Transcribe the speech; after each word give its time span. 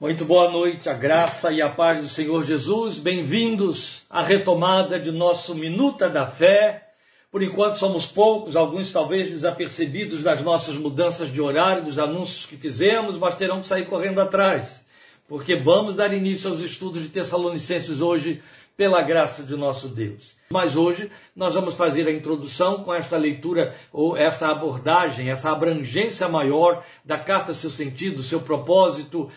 Muito 0.00 0.24
boa 0.24 0.50
noite, 0.50 0.88
a 0.88 0.94
graça 0.94 1.52
e 1.52 1.60
a 1.60 1.68
paz 1.68 2.00
do 2.00 2.08
Senhor 2.08 2.42
Jesus. 2.42 2.98
Bem-vindos 2.98 4.00
à 4.08 4.22
retomada 4.22 4.98
de 4.98 5.12
nosso 5.12 5.54
Minuta 5.54 6.08
da 6.08 6.26
Fé. 6.26 6.88
Por 7.30 7.42
enquanto 7.42 7.74
somos 7.74 8.06
poucos, 8.06 8.56
alguns 8.56 8.90
talvez 8.90 9.28
desapercebidos 9.28 10.22
das 10.22 10.42
nossas 10.42 10.78
mudanças 10.78 11.30
de 11.30 11.38
horário, 11.38 11.84
dos 11.84 11.98
anúncios 11.98 12.46
que 12.46 12.56
fizemos, 12.56 13.18
mas 13.18 13.36
terão 13.36 13.60
que 13.60 13.66
sair 13.66 13.84
correndo 13.84 14.22
atrás, 14.22 14.82
porque 15.28 15.54
vamos 15.54 15.94
dar 15.94 16.14
início 16.14 16.50
aos 16.50 16.60
estudos 16.60 17.02
de 17.02 17.10
Tessalonicenses 17.10 18.00
hoje, 18.00 18.42
pela 18.80 19.02
graça 19.02 19.42
de 19.42 19.54
nosso 19.56 19.88
Deus. 19.88 20.34
Mas 20.50 20.74
hoje 20.74 21.10
nós 21.36 21.54
vamos 21.54 21.74
fazer 21.74 22.08
a 22.08 22.10
introdução 22.10 22.82
com 22.82 22.94
esta 22.94 23.18
leitura 23.18 23.76
ou 23.92 24.16
esta 24.16 24.48
abordagem, 24.48 25.28
essa 25.28 25.50
abrangência 25.50 26.26
maior 26.30 26.82
da 27.04 27.18
carta, 27.18 27.52
seu 27.52 27.68
sentido, 27.68 28.22
seu 28.22 28.40
propósito, 28.40 29.30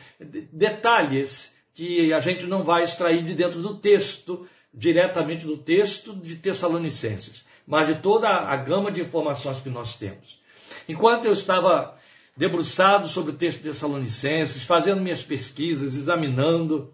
detalhes 0.49 1.53
que 1.73 2.13
a 2.13 2.21
gente 2.21 2.45
não 2.45 2.63
vai 2.63 2.85
extrair 2.85 3.21
de 3.21 3.34
dentro 3.34 3.61
do 3.61 3.75
texto, 3.75 4.48
diretamente 4.73 5.45
do 5.45 5.57
texto 5.57 6.15
de 6.15 6.37
Tessalonicenses, 6.37 7.43
mas 7.67 7.89
de 7.89 7.95
toda 7.95 8.29
a 8.29 8.55
gama 8.55 8.93
de 8.93 9.01
informações 9.01 9.57
que 9.57 9.70
nós 9.70 9.98
temos. 9.98 10.39
Enquanto 10.87 11.25
eu 11.25 11.34
estava 11.34 11.98
debruçado 12.37 13.09
sobre 13.09 13.34
o 13.34 13.35
texto 13.35 13.57
de 13.57 13.71
Tessalonicenses, 13.71 14.63
fazendo 14.63 15.01
minhas 15.01 15.21
pesquisas, 15.21 15.95
examinando, 15.95 16.93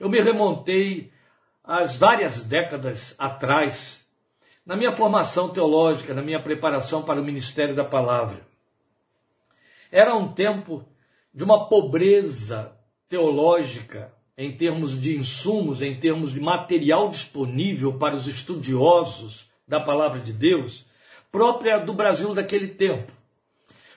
eu 0.00 0.08
me 0.08 0.22
remontei 0.22 1.14
às 1.66 1.96
várias 1.96 2.40
décadas 2.40 3.14
atrás, 3.18 4.06
na 4.64 4.76
minha 4.76 4.92
formação 4.92 5.48
teológica, 5.48 6.14
na 6.14 6.22
minha 6.22 6.40
preparação 6.40 7.02
para 7.02 7.20
o 7.20 7.24
ministério 7.24 7.74
da 7.74 7.84
palavra. 7.84 8.40
Era 9.90 10.14
um 10.14 10.32
tempo 10.32 10.84
de 11.34 11.42
uma 11.42 11.68
pobreza 11.68 12.72
teológica 13.08 14.12
em 14.38 14.52
termos 14.52 15.00
de 15.00 15.16
insumos, 15.16 15.82
em 15.82 15.98
termos 15.98 16.32
de 16.32 16.40
material 16.40 17.08
disponível 17.08 17.94
para 17.94 18.14
os 18.14 18.26
estudiosos 18.26 19.48
da 19.66 19.80
palavra 19.80 20.20
de 20.20 20.32
Deus, 20.32 20.84
própria 21.32 21.78
do 21.78 21.92
Brasil 21.92 22.34
daquele 22.34 22.68
tempo. 22.68 23.10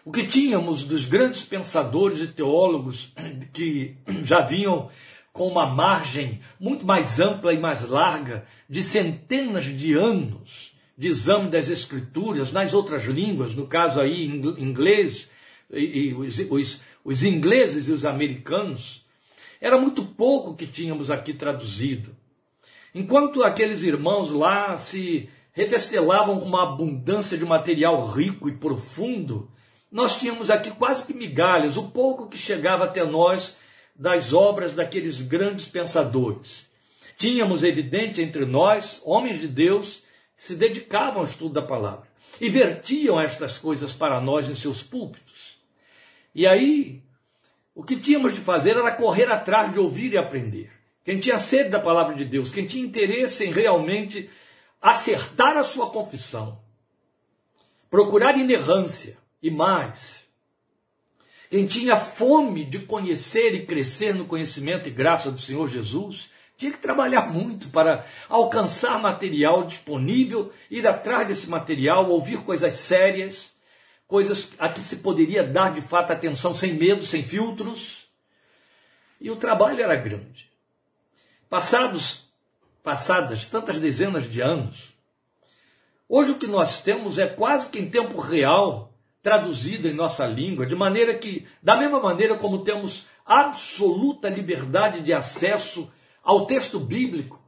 O 0.06 0.12
que 0.12 0.26
tínhamos 0.26 0.86
dos 0.86 1.06
grandes 1.06 1.44
pensadores 1.44 2.20
e 2.20 2.28
teólogos 2.28 3.14
que 3.54 3.96
já 4.24 4.42
vinham 4.42 4.90
com 5.40 5.48
uma 5.48 5.66
margem 5.66 6.42
muito 6.60 6.86
mais 6.86 7.18
ampla 7.18 7.54
e 7.54 7.58
mais 7.58 7.88
larga, 7.88 8.46
de 8.70 8.84
centenas 8.84 9.64
de 9.64 9.94
anos 9.94 10.74
de 10.98 11.08
exame 11.08 11.50
das 11.50 11.70
escrituras 11.70 12.52
nas 12.52 12.74
outras 12.74 13.06
línguas, 13.06 13.56
no 13.56 13.66
caso 13.66 14.02
aí 14.02 14.26
inglês, 14.26 15.30
e, 15.72 16.10
e 16.10 16.14
os, 16.14 16.40
os, 16.40 16.82
os 17.06 17.24
ingleses 17.24 17.88
e 17.88 17.94
os 17.94 18.04
americanos, 18.04 19.06
era 19.62 19.80
muito 19.80 20.04
pouco 20.04 20.56
que 20.56 20.68
tínhamos 20.68 21.10
aqui 21.10 21.34
traduzido. 21.34 22.14
Enquanto 22.94 23.42
aqueles 23.42 23.82
irmãos 23.84 24.32
lá 24.32 24.78
se 24.78 25.30
revestelavam 25.54 26.38
com 26.38 26.48
uma 26.48 26.64
abundância 26.64 27.38
de 27.38 27.46
material 27.46 28.10
rico 28.10 28.50
e 28.50 28.58
profundo, 28.58 29.50
nós 29.90 30.20
tínhamos 30.20 30.52
aqui 30.52 30.70
quase 30.70 31.08
que 31.08 31.14
migalhas, 31.14 31.78
o 31.78 31.84
pouco 31.84 32.28
que 32.28 32.38
chegava 32.38 32.84
até 32.84 33.06
nós 33.06 33.56
das 34.00 34.32
obras 34.32 34.74
daqueles 34.74 35.20
grandes 35.22 35.68
pensadores. 35.68 36.66
Tínhamos 37.18 37.66
evidente 37.66 38.22
entre 38.22 38.46
nós 38.46 39.02
homens 39.04 39.42
de 39.42 39.48
Deus 39.48 40.02
que 40.38 40.44
se 40.44 40.56
dedicavam 40.56 41.20
ao 41.20 41.28
estudo 41.28 41.56
da 41.56 41.62
palavra 41.62 42.08
e 42.40 42.50
vertiam 42.50 43.20
estas 43.20 43.58
coisas 43.58 43.92
para 43.92 44.22
nós 44.22 44.50
em 44.50 44.56
seus 44.56 44.82
púlpitos. 44.82 45.60
E 46.34 46.48
aí, 46.48 47.04
o 47.76 47.84
que 47.84 48.00
tínhamos 48.00 48.34
de 48.34 48.40
fazer 48.40 48.78
era 48.78 48.96
correr 48.96 49.30
atrás 49.30 49.74
de 49.74 49.80
ouvir 49.80 50.14
e 50.14 50.18
aprender. 50.18 50.72
Quem 51.04 51.20
tinha 51.20 51.38
sede 51.38 51.70
da 51.70 51.80
palavra 51.80 52.16
de 52.16 52.24
Deus, 52.24 52.52
quem 52.52 52.66
tinha 52.66 52.86
interesse 52.86 53.44
em 53.44 53.52
realmente 53.52 54.30
acertar 54.82 55.58
a 55.58 55.64
sua 55.64 55.90
confissão, 55.90 56.58
procurar 57.90 58.38
inerrância 58.38 59.18
e 59.44 59.52
mais, 59.52 60.19
quem 61.50 61.66
tinha 61.66 61.96
fome 61.96 62.64
de 62.64 62.80
conhecer 62.80 63.56
e 63.56 63.66
crescer 63.66 64.14
no 64.14 64.26
conhecimento 64.26 64.88
e 64.88 64.92
graça 64.92 65.32
do 65.32 65.42
Senhor 65.42 65.68
Jesus, 65.68 66.30
tinha 66.56 66.72
que 66.72 66.78
trabalhar 66.78 67.32
muito 67.32 67.70
para 67.70 68.06
alcançar 68.28 69.00
material 69.00 69.66
disponível, 69.66 70.54
ir 70.70 70.86
atrás 70.86 71.28
desse 71.28 71.50
material, 71.50 72.10
ouvir 72.10 72.44
coisas 72.44 72.76
sérias, 72.76 73.52
coisas 74.06 74.52
a 74.60 74.70
que 74.70 74.80
se 74.80 74.98
poderia 74.98 75.44
dar 75.44 75.74
de 75.74 75.82
fato 75.82 76.12
atenção 76.12 76.54
sem 76.54 76.74
medo, 76.74 77.04
sem 77.04 77.24
filtros. 77.24 78.08
E 79.20 79.32
o 79.32 79.36
trabalho 79.36 79.82
era 79.82 79.96
grande. 79.96 80.52
Passados, 81.50 82.30
passadas 82.84 83.46
tantas 83.46 83.80
dezenas 83.80 84.30
de 84.30 84.42
anos, 84.42 84.90
hoje 86.08 86.32
o 86.32 86.38
que 86.38 86.48
nós 86.48 86.82
temos 86.82 87.18
é 87.18 87.26
quase 87.26 87.70
que 87.70 87.80
em 87.80 87.90
tempo 87.90 88.20
real 88.20 88.89
traduzido 89.22 89.88
em 89.88 89.94
nossa 89.94 90.26
língua, 90.26 90.66
de 90.66 90.76
maneira 90.76 91.14
que, 91.14 91.48
da 91.62 91.76
mesma 91.76 92.00
maneira 92.00 92.36
como 92.36 92.64
temos 92.64 93.06
absoluta 93.26 94.30
liberdade 94.30 95.02
de 95.02 95.14
acesso 95.14 95.92
ao 96.24 96.46
texto 96.46 96.80
bíblico, 96.80 97.40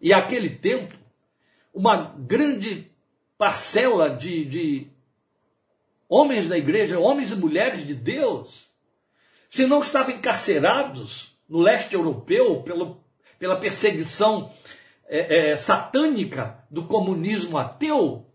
e 0.00 0.12
aquele 0.12 0.50
tempo, 0.50 0.94
uma 1.72 2.14
grande 2.18 2.90
parcela 3.38 4.10
de, 4.10 4.44
de 4.44 4.86
homens 6.08 6.48
da 6.48 6.58
igreja, 6.58 6.98
homens 6.98 7.30
e 7.30 7.36
mulheres 7.36 7.86
de 7.86 7.94
Deus, 7.94 8.68
se 9.48 9.66
não 9.66 9.80
estavam 9.80 10.14
encarcerados 10.14 11.36
no 11.48 11.58
leste 11.58 11.94
europeu 11.94 12.62
pelo, 12.62 13.00
pela 13.38 13.56
perseguição 13.56 14.50
é, 15.06 15.52
é, 15.52 15.56
satânica 15.56 16.64
do 16.70 16.84
comunismo 16.84 17.58
ateu, 17.58 18.26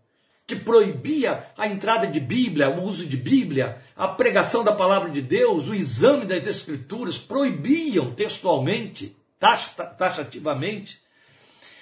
que 0.48 0.56
proibia 0.56 1.44
a 1.58 1.68
entrada 1.68 2.06
de 2.06 2.18
Bíblia, 2.18 2.70
o 2.70 2.82
uso 2.82 3.04
de 3.04 3.18
Bíblia, 3.18 3.82
a 3.94 4.08
pregação 4.08 4.64
da 4.64 4.72
palavra 4.72 5.10
de 5.10 5.20
Deus, 5.20 5.68
o 5.68 5.74
exame 5.74 6.24
das 6.24 6.46
Escrituras, 6.46 7.18
proibiam 7.18 8.14
textualmente, 8.14 9.14
taxativamente. 9.38 11.02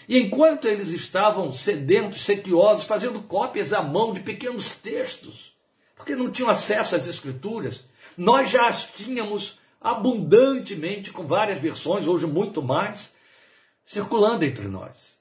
E 0.09 0.19
enquanto 0.19 0.67
eles 0.67 0.89
estavam 0.89 1.53
sedentos, 1.53 2.23
sequiosos, 2.23 2.85
fazendo 2.85 3.23
cópias 3.23 3.73
à 3.73 3.81
mão 3.81 4.13
de 4.13 4.19
pequenos 4.19 4.75
textos, 4.75 5.53
porque 5.95 6.17
não 6.17 6.33
tinham 6.33 6.51
acesso 6.51 6.97
às 6.97 7.07
Escrituras, 7.07 7.85
nós 8.19 8.51
já 8.51 8.67
as 8.67 8.85
tínhamos 8.85 9.61
abundantemente, 9.81 11.13
com 11.13 11.25
várias 11.25 11.61
versões, 11.61 12.09
hoje 12.09 12.27
muito 12.27 12.61
mais, 12.61 13.13
circulando 13.85 14.45
entre 14.45 14.67
nós. 14.67 15.16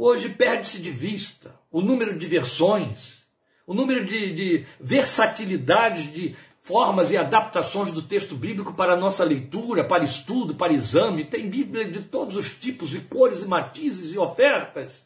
Hoje 0.00 0.28
perde-se 0.28 0.80
de 0.80 0.92
vista 0.92 1.58
o 1.72 1.80
número 1.80 2.16
de 2.16 2.24
versões, 2.28 3.26
o 3.66 3.74
número 3.74 4.04
de, 4.04 4.32
de 4.32 4.66
versatilidades 4.78 6.04
de 6.12 6.36
formas 6.62 7.10
e 7.10 7.16
adaptações 7.16 7.90
do 7.90 8.00
texto 8.00 8.36
bíblico 8.36 8.74
para 8.74 8.96
nossa 8.96 9.24
leitura, 9.24 9.82
para 9.82 10.04
estudo, 10.04 10.54
para 10.54 10.72
exame. 10.72 11.24
Tem 11.24 11.50
Bíblia 11.50 11.90
de 11.90 12.02
todos 12.02 12.36
os 12.36 12.54
tipos 12.54 12.94
e 12.94 13.00
cores 13.00 13.42
e 13.42 13.46
matizes 13.46 14.14
e 14.14 14.18
ofertas. 14.20 15.04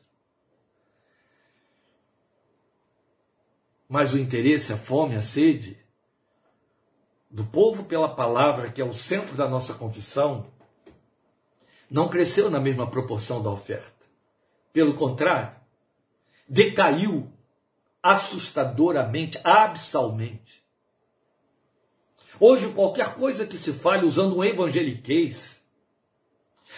Mas 3.88 4.12
o 4.12 4.18
interesse, 4.18 4.74
a 4.74 4.76
fome, 4.76 5.16
a 5.16 5.22
sede 5.22 5.78
do 7.30 7.44
povo 7.44 7.84
pela 7.84 8.14
palavra, 8.14 8.70
que 8.70 8.82
é 8.82 8.84
o 8.84 8.92
centro 8.92 9.34
da 9.34 9.48
nossa 9.48 9.72
confissão, 9.72 10.48
não 11.90 12.10
cresceu 12.10 12.50
na 12.50 12.60
mesma 12.60 12.86
proporção 12.86 13.42
da 13.42 13.48
oferta. 13.48 13.91
Pelo 14.72 14.94
contrário, 14.94 15.54
decaiu 16.48 17.30
assustadoramente, 18.02 19.38
absalmente. 19.44 20.62
Hoje, 22.40 22.72
qualquer 22.72 23.14
coisa 23.14 23.46
que 23.46 23.56
se 23.56 23.72
fale 23.72 24.06
usando 24.06 24.36
um 24.36 24.44
evangeliquez, 24.44 25.62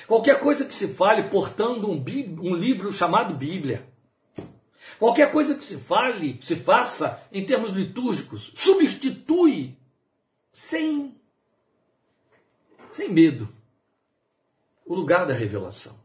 qualquer 0.06 0.38
coisa 0.40 0.66
que 0.66 0.74
se 0.74 0.88
fale 0.88 1.30
portando 1.30 1.90
um, 1.90 2.04
um 2.42 2.54
livro 2.54 2.92
chamado 2.92 3.34
Bíblia, 3.34 3.88
qualquer 4.98 5.32
coisa 5.32 5.54
que 5.54 5.64
se 5.64 5.78
fale, 5.78 6.38
se 6.42 6.56
faça 6.56 7.22
em 7.32 7.46
termos 7.46 7.70
litúrgicos, 7.70 8.52
substitui 8.54 9.78
sem, 10.52 11.18
sem 12.92 13.08
medo 13.08 13.48
o 14.84 14.94
lugar 14.94 15.26
da 15.26 15.32
revelação. 15.32 16.03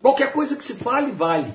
Qualquer 0.00 0.32
coisa 0.32 0.56
que 0.56 0.64
se 0.64 0.74
fale, 0.74 1.12
vale. 1.12 1.54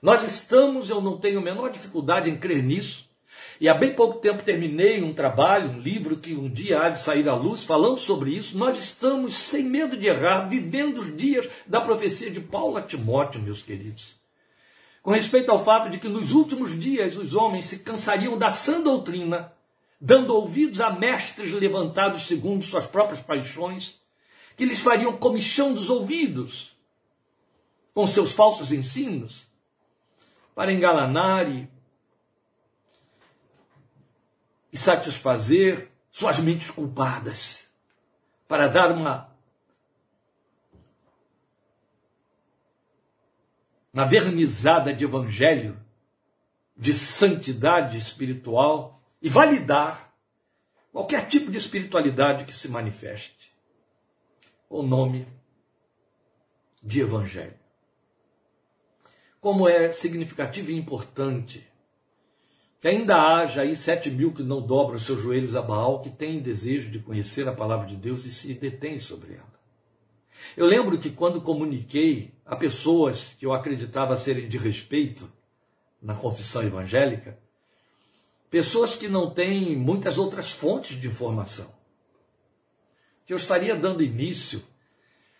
Nós 0.00 0.22
estamos, 0.22 0.88
eu 0.88 1.00
não 1.00 1.18
tenho 1.18 1.40
a 1.40 1.42
menor 1.42 1.70
dificuldade 1.70 2.30
em 2.30 2.38
crer 2.38 2.62
nisso. 2.62 3.10
E 3.60 3.68
há 3.68 3.74
bem 3.74 3.92
pouco 3.92 4.18
tempo 4.18 4.42
terminei 4.42 5.02
um 5.02 5.12
trabalho, 5.12 5.70
um 5.70 5.80
livro 5.80 6.16
que 6.16 6.34
um 6.34 6.48
dia 6.48 6.80
há 6.80 6.88
de 6.88 7.00
sair 7.00 7.28
à 7.28 7.34
luz, 7.34 7.64
falando 7.64 7.98
sobre 7.98 8.36
isso. 8.36 8.56
Nós 8.56 8.78
estamos, 8.78 9.34
sem 9.34 9.64
medo 9.64 9.96
de 9.96 10.06
errar, 10.06 10.48
vivendo 10.48 11.00
os 11.00 11.16
dias 11.16 11.48
da 11.66 11.80
profecia 11.80 12.30
de 12.30 12.40
Paulo 12.40 12.76
a 12.76 12.82
Timóteo, 12.82 13.42
meus 13.42 13.62
queridos. 13.62 14.16
Com 15.02 15.10
respeito 15.10 15.50
ao 15.50 15.64
fato 15.64 15.90
de 15.90 15.98
que 15.98 16.08
nos 16.08 16.32
últimos 16.32 16.78
dias 16.78 17.16
os 17.16 17.34
homens 17.34 17.66
se 17.66 17.78
cansariam 17.80 18.38
da 18.38 18.50
sã 18.50 18.80
doutrina, 18.80 19.52
dando 20.00 20.34
ouvidos 20.34 20.80
a 20.80 20.90
mestres 20.90 21.52
levantados 21.52 22.26
segundo 22.28 22.64
suas 22.64 22.86
próprias 22.86 23.20
paixões, 23.20 24.00
que 24.56 24.64
lhes 24.64 24.80
fariam 24.80 25.12
comichão 25.12 25.72
dos 25.72 25.88
ouvidos 25.88 26.71
com 27.94 28.06
seus 28.06 28.32
falsos 28.32 28.72
ensinos, 28.72 29.46
para 30.54 30.72
engalanar 30.72 31.48
e, 31.50 31.68
e 34.72 34.76
satisfazer 34.78 35.90
suas 36.10 36.38
mentes 36.38 36.70
culpadas, 36.70 37.66
para 38.48 38.68
dar 38.68 38.92
uma 38.92 39.32
uma 43.92 44.06
vernizada 44.06 44.94
de 44.94 45.04
evangelho, 45.04 45.78
de 46.74 46.94
santidade 46.94 47.98
espiritual 47.98 49.02
e 49.20 49.28
validar 49.28 50.14
qualquer 50.90 51.28
tipo 51.28 51.50
de 51.50 51.58
espiritualidade 51.58 52.44
que 52.44 52.52
se 52.52 52.70
manifeste. 52.70 53.52
O 54.68 54.82
nome 54.82 55.28
de 56.82 57.02
evangelho. 57.02 57.61
Como 59.42 59.68
é 59.68 59.92
significativo 59.92 60.70
e 60.70 60.78
importante 60.78 61.66
que 62.80 62.86
ainda 62.86 63.16
haja 63.16 63.62
aí 63.62 63.74
sete 63.74 64.08
mil 64.08 64.32
que 64.32 64.42
não 64.42 64.64
dobram 64.64 65.00
seus 65.00 65.20
joelhos 65.20 65.56
a 65.56 65.60
Baal, 65.60 66.00
que 66.00 66.10
têm 66.10 66.40
desejo 66.40 66.88
de 66.88 67.00
conhecer 67.00 67.48
a 67.48 67.52
palavra 67.52 67.88
de 67.88 67.96
Deus 67.96 68.24
e 68.24 68.30
se 68.30 68.54
detêm 68.54 69.00
sobre 69.00 69.34
ela. 69.34 69.52
Eu 70.56 70.64
lembro 70.66 70.96
que 70.96 71.10
quando 71.10 71.40
comuniquei 71.40 72.32
a 72.46 72.54
pessoas 72.54 73.34
que 73.36 73.44
eu 73.44 73.52
acreditava 73.52 74.16
serem 74.16 74.48
de 74.48 74.56
respeito 74.56 75.28
na 76.00 76.14
confissão 76.14 76.62
evangélica, 76.62 77.36
pessoas 78.48 78.94
que 78.94 79.08
não 79.08 79.28
têm 79.28 79.76
muitas 79.76 80.18
outras 80.18 80.52
fontes 80.52 81.00
de 81.00 81.08
informação, 81.08 81.68
que 83.26 83.32
eu 83.32 83.36
estaria 83.38 83.74
dando 83.74 84.04
início 84.04 84.62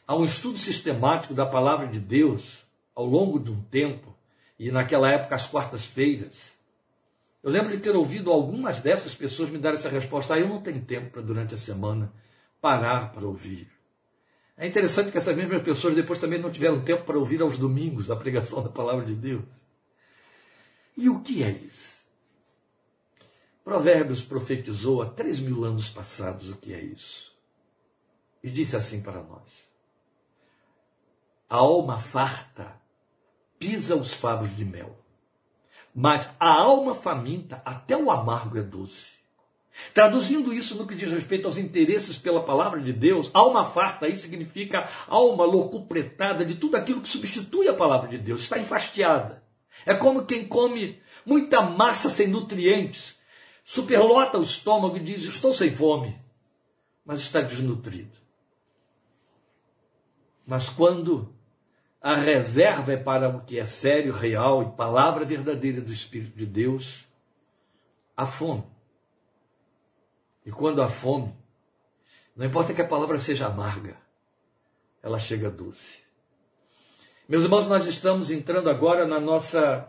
a 0.08 0.16
um 0.16 0.24
estudo 0.24 0.58
sistemático 0.58 1.34
da 1.34 1.46
palavra 1.46 1.86
de 1.86 2.00
Deus 2.00 2.61
ao 2.94 3.06
longo 3.06 3.38
de 3.38 3.50
um 3.50 3.60
tempo, 3.62 4.14
e 4.58 4.70
naquela 4.70 5.10
época 5.10 5.34
às 5.34 5.48
quartas-feiras. 5.48 6.52
Eu 7.42 7.50
lembro 7.50 7.70
de 7.70 7.78
ter 7.78 7.96
ouvido 7.96 8.30
algumas 8.30 8.80
dessas 8.80 9.14
pessoas 9.14 9.50
me 9.50 9.58
dar 9.58 9.74
essa 9.74 9.88
resposta: 9.88 10.34
ah, 10.34 10.38
eu 10.38 10.48
não 10.48 10.62
tenho 10.62 10.84
tempo 10.84 11.10
para 11.10 11.22
durante 11.22 11.54
a 11.54 11.58
semana 11.58 12.12
parar 12.60 13.12
para 13.12 13.26
ouvir. 13.26 13.68
É 14.56 14.66
interessante 14.66 15.10
que 15.10 15.18
essas 15.18 15.34
mesmas 15.34 15.62
pessoas 15.62 15.94
depois 15.94 16.20
também 16.20 16.38
não 16.38 16.50
tiveram 16.50 16.80
tempo 16.84 17.04
para 17.04 17.18
ouvir 17.18 17.42
aos 17.42 17.58
domingos 17.58 18.10
a 18.10 18.16
pregação 18.16 18.62
da 18.62 18.68
palavra 18.68 19.04
de 19.04 19.14
Deus. 19.14 19.44
E 20.96 21.08
o 21.08 21.20
que 21.20 21.42
é 21.42 21.50
isso? 21.50 21.96
Provérbios 23.64 24.22
profetizou 24.22 25.02
há 25.02 25.06
três 25.06 25.40
mil 25.40 25.64
anos 25.64 25.88
passados 25.88 26.50
o 26.50 26.56
que 26.56 26.72
é 26.72 26.80
isso. 26.80 27.32
E 28.42 28.50
disse 28.50 28.76
assim 28.76 29.02
para 29.02 29.22
nós: 29.22 29.48
A 31.48 31.56
alma 31.56 31.98
farta 31.98 32.80
pisa 33.62 33.94
os 33.94 34.12
favos 34.12 34.56
de 34.56 34.64
mel, 34.64 34.98
mas 35.94 36.28
a 36.40 36.52
alma 36.52 36.96
faminta 36.96 37.62
até 37.64 37.96
o 37.96 38.10
amargo 38.10 38.58
é 38.58 38.62
doce. 38.62 39.12
Traduzindo 39.94 40.52
isso 40.52 40.74
no 40.74 40.84
que 40.84 40.96
diz 40.96 41.12
respeito 41.12 41.46
aos 41.46 41.56
interesses 41.56 42.18
pela 42.18 42.42
palavra 42.42 42.80
de 42.80 42.92
Deus, 42.92 43.30
alma 43.32 43.64
farta 43.64 44.06
aí 44.06 44.18
significa 44.18 44.88
alma 45.06 45.44
locupretada 45.44 46.44
de 46.44 46.56
tudo 46.56 46.76
aquilo 46.76 47.00
que 47.00 47.08
substitui 47.08 47.68
a 47.68 47.74
palavra 47.74 48.08
de 48.08 48.18
Deus, 48.18 48.40
está 48.40 48.58
enfastiada. 48.58 49.44
É 49.86 49.94
como 49.94 50.26
quem 50.26 50.44
come 50.44 51.00
muita 51.24 51.62
massa 51.62 52.10
sem 52.10 52.26
nutrientes, 52.26 53.16
superlota 53.62 54.38
o 54.38 54.42
estômago 54.42 54.96
e 54.96 55.00
diz: 55.00 55.22
Estou 55.22 55.54
sem 55.54 55.72
fome, 55.72 56.20
mas 57.04 57.20
está 57.20 57.40
desnutrido. 57.40 58.18
Mas 60.44 60.68
quando 60.68 61.32
a 62.02 62.16
reserva 62.16 62.92
é 62.92 62.96
para 62.96 63.28
o 63.28 63.44
que 63.44 63.58
é 63.58 63.64
sério, 63.64 64.12
real 64.12 64.62
e 64.62 64.76
palavra 64.76 65.24
verdadeira 65.24 65.80
do 65.80 65.92
Espírito 65.92 66.36
de 66.36 66.46
Deus, 66.46 67.06
a 68.16 68.26
fome 68.26 68.72
e 70.44 70.50
quando 70.50 70.82
há 70.82 70.88
fome, 70.88 71.34
não 72.34 72.46
importa 72.46 72.74
que 72.74 72.82
a 72.82 72.86
palavra 72.86 73.18
seja 73.18 73.46
amarga, 73.46 73.96
ela 75.02 75.18
chega 75.18 75.50
doce. 75.50 76.02
Meus 77.28 77.44
irmãos, 77.44 77.66
nós 77.68 77.86
estamos 77.86 78.30
entrando 78.30 78.68
agora 78.68 79.06
na 79.06 79.20
nossa 79.20 79.88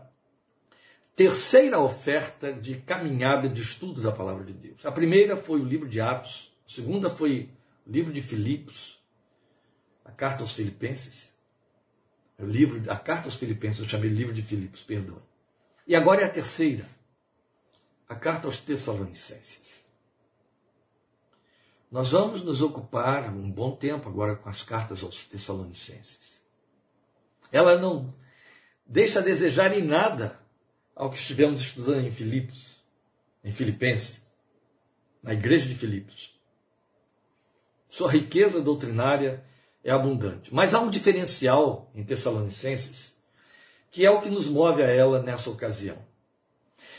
terceira 1.15 1.79
oferta 1.79 2.53
de 2.53 2.75
caminhada 2.75 3.49
de 3.49 3.61
estudo 3.61 4.01
da 4.01 4.11
palavra 4.11 4.43
de 4.45 4.53
Deus. 4.53 4.85
A 4.85 4.91
primeira 4.91 5.35
foi 5.35 5.59
o 5.59 5.65
livro 5.65 5.89
de 5.89 5.99
Atos, 5.99 6.53
a 6.67 6.71
segunda 6.71 7.09
foi 7.09 7.49
o 7.85 7.91
livro 7.91 8.13
de 8.13 8.21
Filipos, 8.21 9.03
a 10.05 10.11
carta 10.11 10.43
aos 10.43 10.53
Filipenses. 10.53 11.32
O 12.43 12.45
livro, 12.45 12.91
a 12.91 12.97
carta 12.97 13.29
aos 13.29 13.35
Filipenses, 13.35 13.79
eu 13.79 13.87
chamei 13.87 14.09
livro 14.09 14.33
de 14.33 14.41
Filipos, 14.41 14.81
perdão. 14.81 15.21
E 15.87 15.95
agora 15.95 16.23
é 16.23 16.25
a 16.25 16.29
terceira, 16.29 16.85
a 18.07 18.15
carta 18.15 18.47
aos 18.47 18.59
Tessalonicenses. 18.59 19.61
Nós 21.89 22.11
vamos 22.11 22.43
nos 22.43 22.61
ocupar 22.61 23.33
um 23.33 23.49
bom 23.49 23.73
tempo 23.73 24.09
agora 24.09 24.35
com 24.35 24.49
as 24.49 24.61
cartas 24.61 25.01
aos 25.03 25.23
Tessalonicenses. 25.23 26.41
Ela 27.49 27.79
não 27.79 28.13
deixa 28.85 29.19
a 29.19 29.23
desejar 29.23 29.71
em 29.71 29.81
nada 29.81 30.37
ao 30.93 31.09
que 31.09 31.17
estivemos 31.17 31.61
estudando 31.61 32.05
em 32.05 32.11
Filipos, 32.11 32.75
em 33.41 33.53
Filipenses, 33.53 34.21
na 35.21 35.31
igreja 35.31 35.69
de 35.69 35.75
Filipos. 35.75 36.37
Sua 37.89 38.11
riqueza 38.11 38.59
doutrinária 38.59 39.45
é 39.83 39.91
abundante. 39.91 40.53
Mas 40.53 40.73
há 40.73 40.79
um 40.79 40.89
diferencial 40.89 41.91
em 41.93 42.03
Tessalonicenses, 42.03 43.13
que 43.91 44.05
é 44.05 44.09
o 44.09 44.19
que 44.19 44.29
nos 44.29 44.47
move 44.47 44.81
a 44.81 44.87
ela 44.87 45.21
nessa 45.21 45.49
ocasião. 45.49 45.97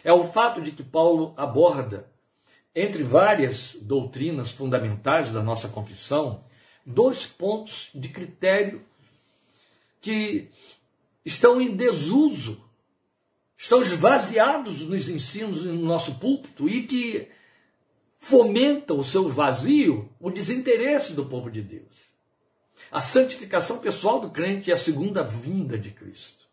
É 0.03 0.13
o 0.13 0.25
fato 0.25 0.61
de 0.61 0.73
que 0.73 0.83
Paulo 0.83 1.33
aborda 1.37 2.07
entre 2.75 3.03
várias 3.03 3.77
doutrinas 3.81 4.51
fundamentais 4.51 5.31
da 5.31 5.43
nossa 5.43 5.69
confissão, 5.69 6.45
dois 6.85 7.25
pontos 7.27 7.89
de 7.95 8.09
critério 8.09 8.85
que 10.01 10.51
estão 11.25 11.61
em 11.61 11.75
desuso, 11.75 12.63
estão 13.57 13.81
esvaziados 13.81 14.83
nos 14.83 15.09
ensinos 15.09 15.65
no 15.65 15.75
nosso 15.75 16.17
púlpito 16.17 16.69
e 16.69 16.87
que 16.87 17.29
fomentam 18.19 18.99
o 18.99 19.05
seu 19.05 19.29
vazio, 19.29 20.11
o 20.21 20.31
desinteresse 20.31 21.15
do 21.15 21.25
povo 21.27 21.51
de 21.51 21.63
Deus. 21.63 22.14
A 22.91 23.01
santificação 23.01 23.79
pessoal 23.79 24.21
do 24.21 24.31
crente 24.31 24.71
e 24.71 24.73
a 24.73 24.77
segunda 24.77 25.23
vinda 25.23 25.79
de 25.79 25.91
Cristo. 25.91 26.45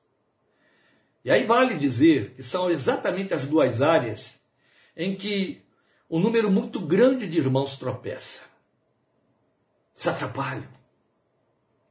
E 1.23 1.31
aí 1.31 1.43
vale 1.43 1.77
dizer 1.77 2.31
que 2.31 2.43
são 2.43 2.69
exatamente 2.69 3.33
as 3.33 3.45
duas 3.45 3.81
áreas 3.81 4.39
em 4.95 5.15
que 5.15 5.61
um 6.09 6.19
número 6.19 6.51
muito 6.51 6.79
grande 6.79 7.27
de 7.27 7.37
irmãos 7.37 7.77
tropeça, 7.77 8.41
se 9.95 10.09
atrapalham, 10.09 10.67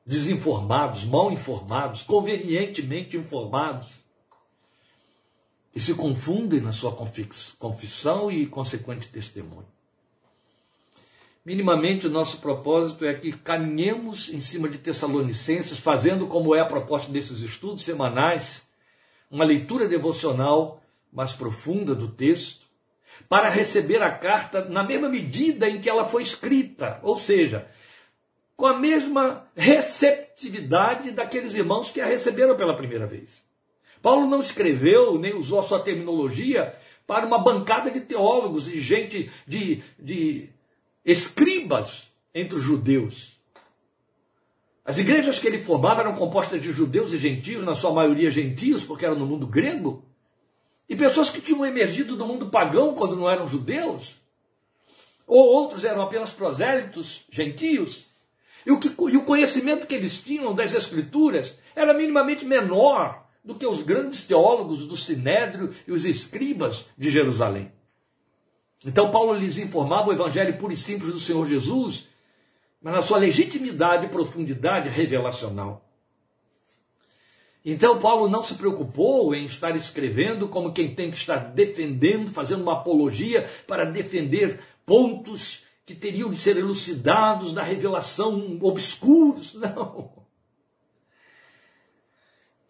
desinformados, 0.05 1.05
mal 1.05 1.31
informados, 1.31 2.03
convenientemente 2.03 3.17
informados, 3.17 4.01
e 5.75 5.81
se 5.81 5.95
confundem 5.95 6.61
na 6.61 6.73
sua 6.73 6.93
confissão 7.59 8.31
e 8.31 8.47
consequente 8.47 9.09
testemunho. 9.09 9.69
Minimamente, 11.45 12.07
o 12.07 12.11
nosso 12.11 12.39
propósito 12.39 13.05
é 13.07 13.15
que 13.15 13.33
caminhemos 13.33 14.29
em 14.29 14.41
cima 14.41 14.69
de 14.69 14.77
Tessalonicenses, 14.77 15.79
fazendo 15.79 16.27
como 16.27 16.55
é 16.55 16.61
a 16.61 16.67
proposta 16.67 17.11
desses 17.11 17.41
estudos 17.41 17.83
semanais, 17.83 18.67
uma 19.31 19.45
leitura 19.45 19.89
devocional 19.89 20.83
mais 21.11 21.33
profunda 21.33 21.95
do 21.95 22.09
texto, 22.09 22.67
para 23.29 23.49
receber 23.49 24.03
a 24.03 24.11
carta 24.11 24.65
na 24.67 24.83
mesma 24.83 25.09
medida 25.09 25.69
em 25.69 25.81
que 25.81 25.89
ela 25.89 26.05
foi 26.05 26.23
escrita, 26.23 27.01
ou 27.03 27.17
seja, 27.17 27.67
com 28.55 28.67
a 28.67 28.79
mesma 28.79 29.49
receptividade 29.57 31.11
daqueles 31.11 31.55
irmãos 31.55 31.91
que 31.91 32.01
a 32.01 32.07
receberam 32.07 32.55
pela 32.55 32.77
primeira 32.77 33.07
vez. 33.07 33.43
Paulo 34.03 34.27
não 34.27 34.41
escreveu 34.41 35.19
nem 35.19 35.35
usou 35.35 35.59
a 35.59 35.63
sua 35.63 35.81
terminologia 35.81 36.75
para 37.07 37.27
uma 37.27 37.39
bancada 37.39 37.91
de 37.91 38.01
teólogos 38.01 38.69
e 38.69 38.79
gente 38.79 39.31
de, 39.47 39.83
de 39.99 40.51
escribas 41.05 42.11
entre 42.35 42.57
os 42.57 42.63
judeus. 42.63 43.39
As 44.85 44.99
igrejas 44.99 45.39
que 45.39 45.47
ele 45.47 45.59
formava 45.59 46.01
eram 46.01 46.15
compostas 46.15 46.61
de 46.61 46.73
judeus 46.73 47.13
e 47.13 47.19
gentios, 47.19 47.63
na 47.63 47.75
sua 47.75 47.93
maioria 47.93 48.31
gentios, 48.31 48.85
porque 48.85 49.05
eram 49.05 49.19
no 49.19 49.27
mundo 49.27 49.47
grego. 49.47 50.05
E 50.89 50.97
pessoas 50.97 51.31
que 51.31 51.41
tinham 51.41 51.65
emergido 51.65 52.17
do 52.17 52.27
mundo 52.27 52.51
pagão 52.51 52.95
quando 52.95 53.15
não 53.15 53.31
eram 53.31 53.47
judeus, 53.47 54.21
ou 55.27 55.47
outros 55.47 55.85
eram 55.85 56.03
apenas 56.03 56.31
prosélitos, 56.31 57.25
gentios, 57.31 58.09
e 58.67 58.73
o, 58.73 58.79
que, 58.79 58.89
e 58.89 59.17
o 59.17 59.25
conhecimento 59.25 59.87
que 59.87 59.95
eles 59.95 60.21
tinham 60.21 60.55
das 60.55 60.75
Escrituras 60.75 61.57
era 61.75 61.95
minimamente 61.95 62.45
menor 62.45 63.27
do 63.43 63.55
que 63.55 63.67
os 63.67 63.83
grandes 63.83 64.27
teólogos 64.27 64.87
do 64.87 64.97
Sinédrio 64.97 65.75
e 65.87 65.93
os 65.93 66.05
escribas 66.05 66.87
de 66.97 67.11
Jerusalém. 67.11 67.73
Então 68.85 69.11
Paulo 69.11 69.35
lhes 69.35 69.59
informava 69.59 70.09
o 70.09 70.13
evangelho 70.13 70.57
puro 70.57 70.73
e 70.73 70.77
simples 70.77 71.13
do 71.13 71.21
Senhor 71.21 71.47
Jesus, 71.47 72.07
mas 72.81 72.95
na 72.95 73.03
sua 73.03 73.19
legitimidade 73.19 74.07
e 74.07 74.09
profundidade 74.09 74.89
revelacional. 74.89 75.85
Então 77.65 77.99
Paulo 77.99 78.29
não 78.29 78.43
se 78.43 78.55
preocupou 78.55 79.35
em 79.35 79.45
estar 79.45 79.77
escrevendo 79.77 80.49
como 80.49 80.73
quem 80.73 80.95
tem 80.95 81.11
que 81.11 81.17
estar 81.19 81.37
defendendo, 81.37 82.31
fazendo 82.31 82.63
uma 82.63 82.73
apologia 82.73 83.49
para 83.67 83.85
defender 83.85 84.61
pontos 84.87 85.63
que 85.85 85.95
teriam 85.95 86.31
de 86.31 86.39
ser 86.39 86.57
elucidados 86.57 87.53
na 87.53 87.63
revelação 87.63 88.59
obscuros. 88.63 89.53
Não. 89.61 90.21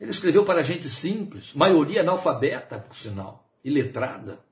Ele 0.01 0.11
escreveu 0.11 0.45
para 0.45 0.63
gente 0.63 0.89
simples, 0.89 1.53
maioria 1.55 2.01
analfabeta, 2.01 2.79
por 2.81 2.97
sinal, 2.97 3.49
iletrada. 3.63 4.43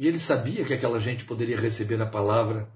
E 0.00 0.08
ele 0.08 0.18
sabia 0.18 0.64
que 0.64 0.72
aquela 0.72 0.98
gente 0.98 1.26
poderia 1.26 1.60
receber 1.60 2.00
a 2.00 2.06
palavra 2.06 2.66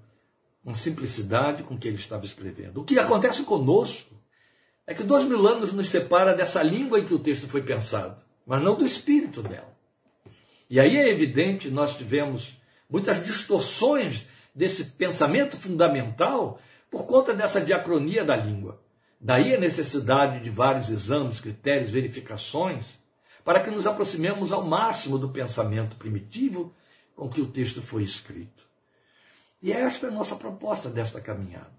com 0.63 0.75
simplicidade 0.75 1.63
com 1.63 1.75
que 1.75 1.87
ele 1.87 1.97
estava 1.97 2.23
escrevendo. 2.23 2.81
O 2.81 2.83
que 2.83 2.99
acontece 2.99 3.41
conosco 3.41 4.13
é 4.85 4.93
que 4.93 5.01
dois 5.01 5.25
mil 5.25 5.47
anos 5.47 5.73
nos 5.73 5.89
separa 5.89 6.35
dessa 6.35 6.61
língua 6.61 6.99
em 6.99 7.05
que 7.05 7.15
o 7.15 7.19
texto 7.19 7.47
foi 7.47 7.63
pensado, 7.63 8.21
mas 8.45 8.61
não 8.61 8.75
do 8.75 8.85
espírito 8.85 9.41
dela. 9.41 9.75
E 10.69 10.79
aí 10.79 10.97
é 10.97 11.09
evidente, 11.09 11.67
nós 11.67 11.97
tivemos 11.97 12.61
muitas 12.87 13.25
distorções 13.25 14.27
desse 14.53 14.85
pensamento 14.85 15.57
fundamental 15.57 16.59
por 16.91 17.07
conta 17.07 17.33
dessa 17.33 17.59
diacronia 17.59 18.23
da 18.23 18.35
língua. 18.35 18.79
Daí 19.19 19.55
a 19.55 19.59
necessidade 19.59 20.43
de 20.43 20.51
vários 20.51 20.89
exames, 20.89 21.39
critérios, 21.39 21.89
verificações, 21.89 22.85
para 23.43 23.61
que 23.61 23.71
nos 23.71 23.87
aproximemos 23.87 24.51
ao 24.51 24.63
máximo 24.63 25.17
do 25.17 25.29
pensamento 25.29 25.95
primitivo 25.95 26.71
com 27.15 27.29
que 27.29 27.41
o 27.41 27.47
texto 27.47 27.81
foi 27.81 28.03
escrito. 28.03 28.63
E 29.61 29.71
esta 29.71 30.07
é 30.07 30.09
a 30.09 30.13
nossa 30.13 30.35
proposta 30.35 30.89
desta 30.89 31.21
caminhada. 31.21 31.73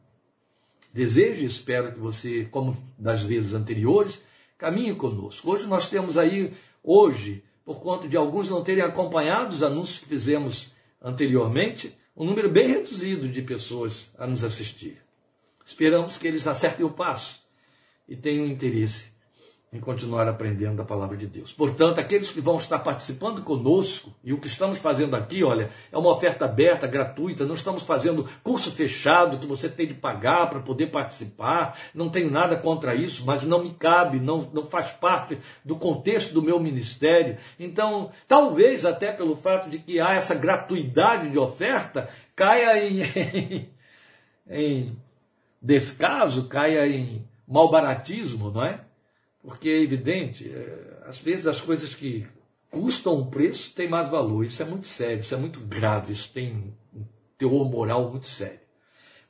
Desejo 0.93 1.43
e 1.43 1.45
espero 1.45 1.93
que 1.93 1.99
você, 1.99 2.47
como 2.47 2.77
das 2.99 3.23
vezes 3.23 3.53
anteriores, 3.53 4.19
caminhe 4.57 4.95
conosco. 4.95 5.51
Hoje 5.51 5.67
nós 5.67 5.89
temos 5.89 6.17
aí, 6.17 6.55
hoje, 6.83 7.45
por 7.65 7.81
conta 7.81 8.09
de 8.09 8.17
alguns 8.17 8.49
não 8.49 8.65
terem 8.65 8.83
acompanhado 8.83 9.55
os 9.55 9.63
anúncios 9.63 9.99
que 9.99 10.07
fizemos 10.07 10.71
anteriormente, 11.01 11.95
um 12.17 12.25
número 12.25 12.51
bem 12.51 12.67
reduzido 12.67 13.29
de 13.29 13.43
pessoas 13.43 14.15
a 14.19 14.27
nos 14.27 14.43
assistir. 14.43 14.97
Esperamos 15.65 16.17
que 16.17 16.27
eles 16.27 16.47
acertem 16.47 16.87
o 16.87 16.91
passo 16.91 17.45
e 18.09 18.17
tenham 18.17 18.47
interesse 18.47 19.16
em 19.73 19.81
continuar 19.81 20.29
aprendendo 20.29 20.81
a 20.81 20.85
palavra 20.85 21.17
de 21.17 21.27
Deus. 21.27 21.53
Portanto, 21.53 21.99
aqueles 21.99 22.31
que 22.31 22.41
vão 22.41 22.57
estar 22.57 22.79
participando 22.79 23.43
conosco, 23.43 24.15
e 24.23 24.33
o 24.33 24.39
que 24.39 24.47
estamos 24.47 24.79
fazendo 24.79 25.17
aqui, 25.17 25.43
olha, 25.43 25.71
é 25.91 25.99
uma 25.99 26.13
oferta 26.13 26.45
aberta, 26.45 26.87
gratuita, 26.87 27.45
não 27.45 27.55
estamos 27.55 27.83
fazendo 27.83 28.29
curso 28.45 28.71
fechado 28.71 29.39
que 29.39 29.47
você 29.47 29.69
tem 29.69 29.89
de 29.89 29.95
pagar 29.95 30.49
para 30.49 30.61
poder 30.61 30.87
participar, 30.87 31.77
não 31.93 32.09
tenho 32.09 32.31
nada 32.31 32.57
contra 32.57 32.95
isso, 32.95 33.25
mas 33.27 33.43
não 33.43 33.65
me 33.65 33.75
cabe, 33.75 34.21
não, 34.21 34.49
não 34.53 34.67
faz 34.67 34.93
parte 34.93 35.39
do 35.65 35.77
contexto 35.77 36.33
do 36.33 36.43
meu 36.43 36.61
ministério. 36.61 37.37
Então, 37.59 38.13
talvez 38.29 38.87
até 38.87 39.11
pelo 39.11 39.35
fato 39.35 39.69
de 39.69 39.79
que 39.79 39.99
há 39.99 40.15
essa 40.15 40.35
gratuidade 40.35 41.29
de 41.29 41.39
oferta, 41.39 42.09
caia 42.37 42.79
em, 42.89 43.03
em, 43.03 43.69
em 44.49 44.97
descaso, 45.61 46.45
caia 46.49 46.87
em 46.87 47.27
malbaratismo, 47.47 48.51
não 48.51 48.65
é? 48.65 48.86
Porque 49.47 49.69
é 49.69 49.81
evidente, 49.81 50.51
é, 50.53 51.05
às 51.07 51.21
vezes 51.21 51.47
as 51.47 51.61
coisas 51.61 51.95
que 51.95 52.27
custam 52.69 53.17
um 53.17 53.31
preço 53.31 53.73
têm 53.73 53.89
mais 53.89 54.09
valor. 54.09 54.45
Isso 54.45 54.61
é 54.61 54.65
muito 54.65 54.89
sério, 54.89 55.21
isso 55.21 55.33
é 55.33 55.39
muito 55.39 55.61
grave, 55.61 56.13
isso 56.13 56.33
tem 56.33 56.75
um 56.93 57.05
teor 57.39 57.71
moral 57.71 58.11
muito 58.11 58.27
sério. 58.27 58.59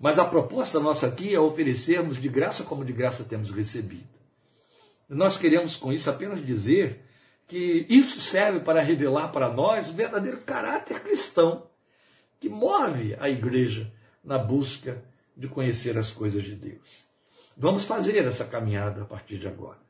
Mas 0.01 0.19
a 0.19 0.25
proposta 0.25 0.81
nossa 0.81 1.07
aqui 1.07 1.35
é 1.35 1.39
oferecermos 1.39 2.17
de 2.17 2.31
graça 2.31 2.65
como 2.65 2.83
de 2.83 2.95
graça 2.95 3.25
temos 3.25 3.51
recebido. 3.51 4.09
Nós 5.07 5.37
queremos 5.37 5.77
com 5.77 5.93
isso 5.93 6.09
apenas 6.09 6.43
dizer 6.43 7.05
que 7.47 7.85
isso 7.87 8.19
serve 8.19 8.61
para 8.61 8.81
revelar 8.81 9.29
para 9.29 9.53
nós 9.53 9.91
o 9.91 9.93
verdadeiro 9.93 10.39
caráter 10.39 10.99
cristão 11.01 11.67
que 12.41 12.49
move 12.49 13.15
a 13.21 13.29
igreja 13.29 13.93
na 14.25 14.39
busca 14.39 15.05
de 15.37 15.47
conhecer 15.47 15.99
as 15.99 16.11
coisas 16.11 16.43
de 16.43 16.55
Deus. 16.55 17.07
Vamos 17.55 17.85
fazer 17.85 18.25
essa 18.25 18.47
caminhada 18.47 19.03
a 19.03 19.05
partir 19.05 19.37
de 19.37 19.47
agora. 19.47 19.86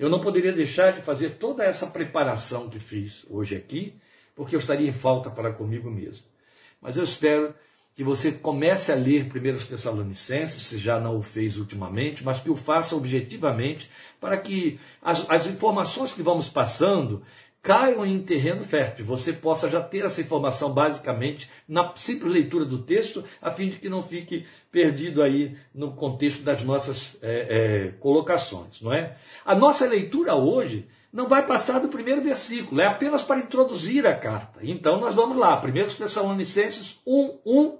Eu 0.00 0.08
não 0.08 0.18
poderia 0.18 0.50
deixar 0.50 0.94
de 0.94 1.02
fazer 1.02 1.32
toda 1.32 1.62
essa 1.62 1.86
preparação 1.86 2.70
que 2.70 2.78
fiz 2.78 3.26
hoje 3.28 3.54
aqui, 3.54 3.94
porque 4.34 4.56
eu 4.56 4.58
estaria 4.58 4.88
em 4.88 4.94
falta 4.94 5.28
para 5.28 5.52
comigo 5.52 5.90
mesmo. 5.90 6.24
Mas 6.80 6.96
eu 6.96 7.04
espero 7.04 7.54
que 7.94 8.02
você 8.02 8.32
comece 8.32 8.90
a 8.90 8.94
ler 8.94 9.26
1 9.26 9.66
Tessalonicenses, 9.66 10.62
se 10.62 10.78
já 10.78 10.98
não 10.98 11.18
o 11.18 11.22
fez 11.22 11.58
ultimamente, 11.58 12.24
mas 12.24 12.40
que 12.40 12.48
o 12.48 12.56
faça 12.56 12.96
objetivamente, 12.96 13.90
para 14.18 14.38
que 14.38 14.80
as, 15.02 15.28
as 15.28 15.46
informações 15.46 16.14
que 16.14 16.22
vamos 16.22 16.48
passando 16.48 17.22
caiam 17.62 18.06
em 18.06 18.22
terreno 18.22 18.62
fértil, 18.62 19.04
você 19.04 19.32
possa 19.32 19.68
já 19.68 19.82
ter 19.82 20.04
essa 20.04 20.20
informação 20.20 20.72
basicamente 20.72 21.48
na 21.68 21.92
simples 21.94 22.32
leitura 22.32 22.64
do 22.64 22.78
texto, 22.78 23.22
a 23.40 23.50
fim 23.50 23.68
de 23.68 23.78
que 23.78 23.88
não 23.88 24.02
fique 24.02 24.46
perdido 24.72 25.22
aí 25.22 25.56
no 25.74 25.92
contexto 25.92 26.42
das 26.42 26.64
nossas 26.64 27.18
é, 27.20 27.28
é, 27.48 27.88
colocações, 28.00 28.80
não 28.80 28.92
é? 28.92 29.16
A 29.44 29.54
nossa 29.54 29.86
leitura 29.86 30.34
hoje 30.34 30.88
não 31.12 31.28
vai 31.28 31.44
passar 31.44 31.80
do 31.80 31.88
primeiro 31.88 32.22
versículo, 32.22 32.80
é 32.80 32.86
apenas 32.86 33.22
para 33.22 33.40
introduzir 33.40 34.06
a 34.06 34.14
carta. 34.14 34.60
Então 34.62 34.98
nós 34.98 35.14
vamos 35.14 35.36
lá, 35.36 35.60
1 35.60 35.96
Tessalonicenses 35.96 36.98
1, 37.06 37.38
1, 37.44 37.78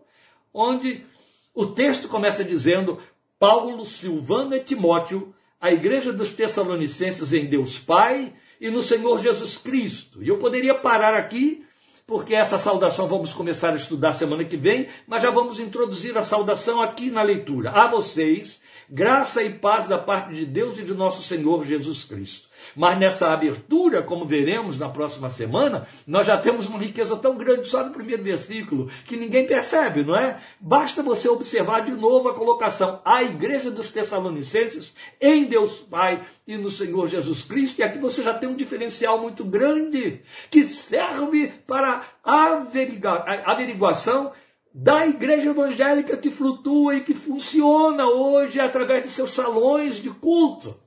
onde 0.52 1.06
o 1.54 1.66
texto 1.66 2.06
começa 2.06 2.44
dizendo: 2.44 2.98
Paulo, 3.38 3.86
Silvano 3.86 4.54
e 4.54 4.60
Timóteo, 4.60 5.34
a 5.58 5.72
igreja 5.72 6.12
dos 6.12 6.34
Tessalonicenses 6.34 7.32
em 7.32 7.46
Deus 7.46 7.78
Pai 7.78 8.34
e 8.60 8.70
no 8.70 8.82
Senhor 8.82 9.20
Jesus 9.20 9.56
Cristo. 9.56 10.22
E 10.22 10.28
eu 10.28 10.38
poderia 10.38 10.74
parar 10.74 11.14
aqui, 11.14 11.64
porque 12.06 12.34
essa 12.34 12.58
saudação 12.58 13.08
vamos 13.08 13.32
começar 13.32 13.72
a 13.72 13.76
estudar 13.76 14.12
semana 14.12 14.44
que 14.44 14.56
vem, 14.56 14.88
mas 15.06 15.22
já 15.22 15.30
vamos 15.30 15.58
introduzir 15.58 16.18
a 16.18 16.22
saudação 16.22 16.82
aqui 16.82 17.10
na 17.10 17.22
leitura. 17.22 17.70
A 17.70 17.86
vocês, 17.86 18.60
graça 18.90 19.42
e 19.42 19.50
paz 19.50 19.86
da 19.86 19.96
parte 19.96 20.34
de 20.34 20.44
Deus 20.44 20.76
e 20.76 20.82
de 20.82 20.92
nosso 20.92 21.22
Senhor 21.22 21.64
Jesus 21.64 22.04
Cristo. 22.04 22.48
Mas 22.74 22.98
nessa 22.98 23.32
abertura, 23.32 24.02
como 24.02 24.26
veremos 24.26 24.78
na 24.78 24.88
próxima 24.88 25.28
semana, 25.28 25.86
nós 26.06 26.26
já 26.26 26.36
temos 26.36 26.66
uma 26.66 26.78
riqueza 26.78 27.16
tão 27.16 27.36
grande 27.36 27.68
só 27.68 27.84
no 27.84 27.92
primeiro 27.92 28.22
versículo 28.22 28.90
que 29.04 29.16
ninguém 29.16 29.46
percebe, 29.46 30.02
não 30.02 30.16
é? 30.16 30.40
Basta 30.58 31.02
você 31.02 31.28
observar 31.28 31.84
de 31.84 31.92
novo 31.92 32.28
a 32.28 32.34
colocação: 32.34 33.00
a 33.04 33.22
igreja 33.22 33.70
dos 33.70 33.90
Tessalonicenses 33.90 34.92
em 35.20 35.44
Deus 35.44 35.78
Pai 35.78 36.22
e 36.46 36.56
no 36.56 36.68
Senhor 36.68 37.08
Jesus 37.08 37.44
Cristo. 37.44 37.78
E 37.78 37.84
aqui 37.84 37.98
você 37.98 38.22
já 38.22 38.34
tem 38.34 38.48
um 38.48 38.56
diferencial 38.56 39.20
muito 39.20 39.44
grande 39.44 40.20
que 40.50 40.64
serve 40.64 41.52
para 41.66 42.02
averiguação 42.24 44.32
da 44.72 45.06
igreja 45.06 45.50
evangélica 45.50 46.16
que 46.16 46.30
flutua 46.30 46.96
e 46.96 47.04
que 47.04 47.14
funciona 47.14 48.06
hoje 48.06 48.60
através 48.60 49.02
de 49.02 49.10
seus 49.10 49.30
salões 49.30 49.96
de 49.96 50.10
culto. 50.10 50.78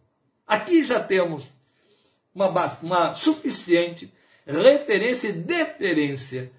Aqui 0.48 0.84
já 0.84 1.02
temos 1.02 1.52
uma, 2.34 2.48
uma 2.82 3.14
suficiente 3.14 4.12
referência 4.46 5.30
e 5.30 5.34
deferência 5.34 6.52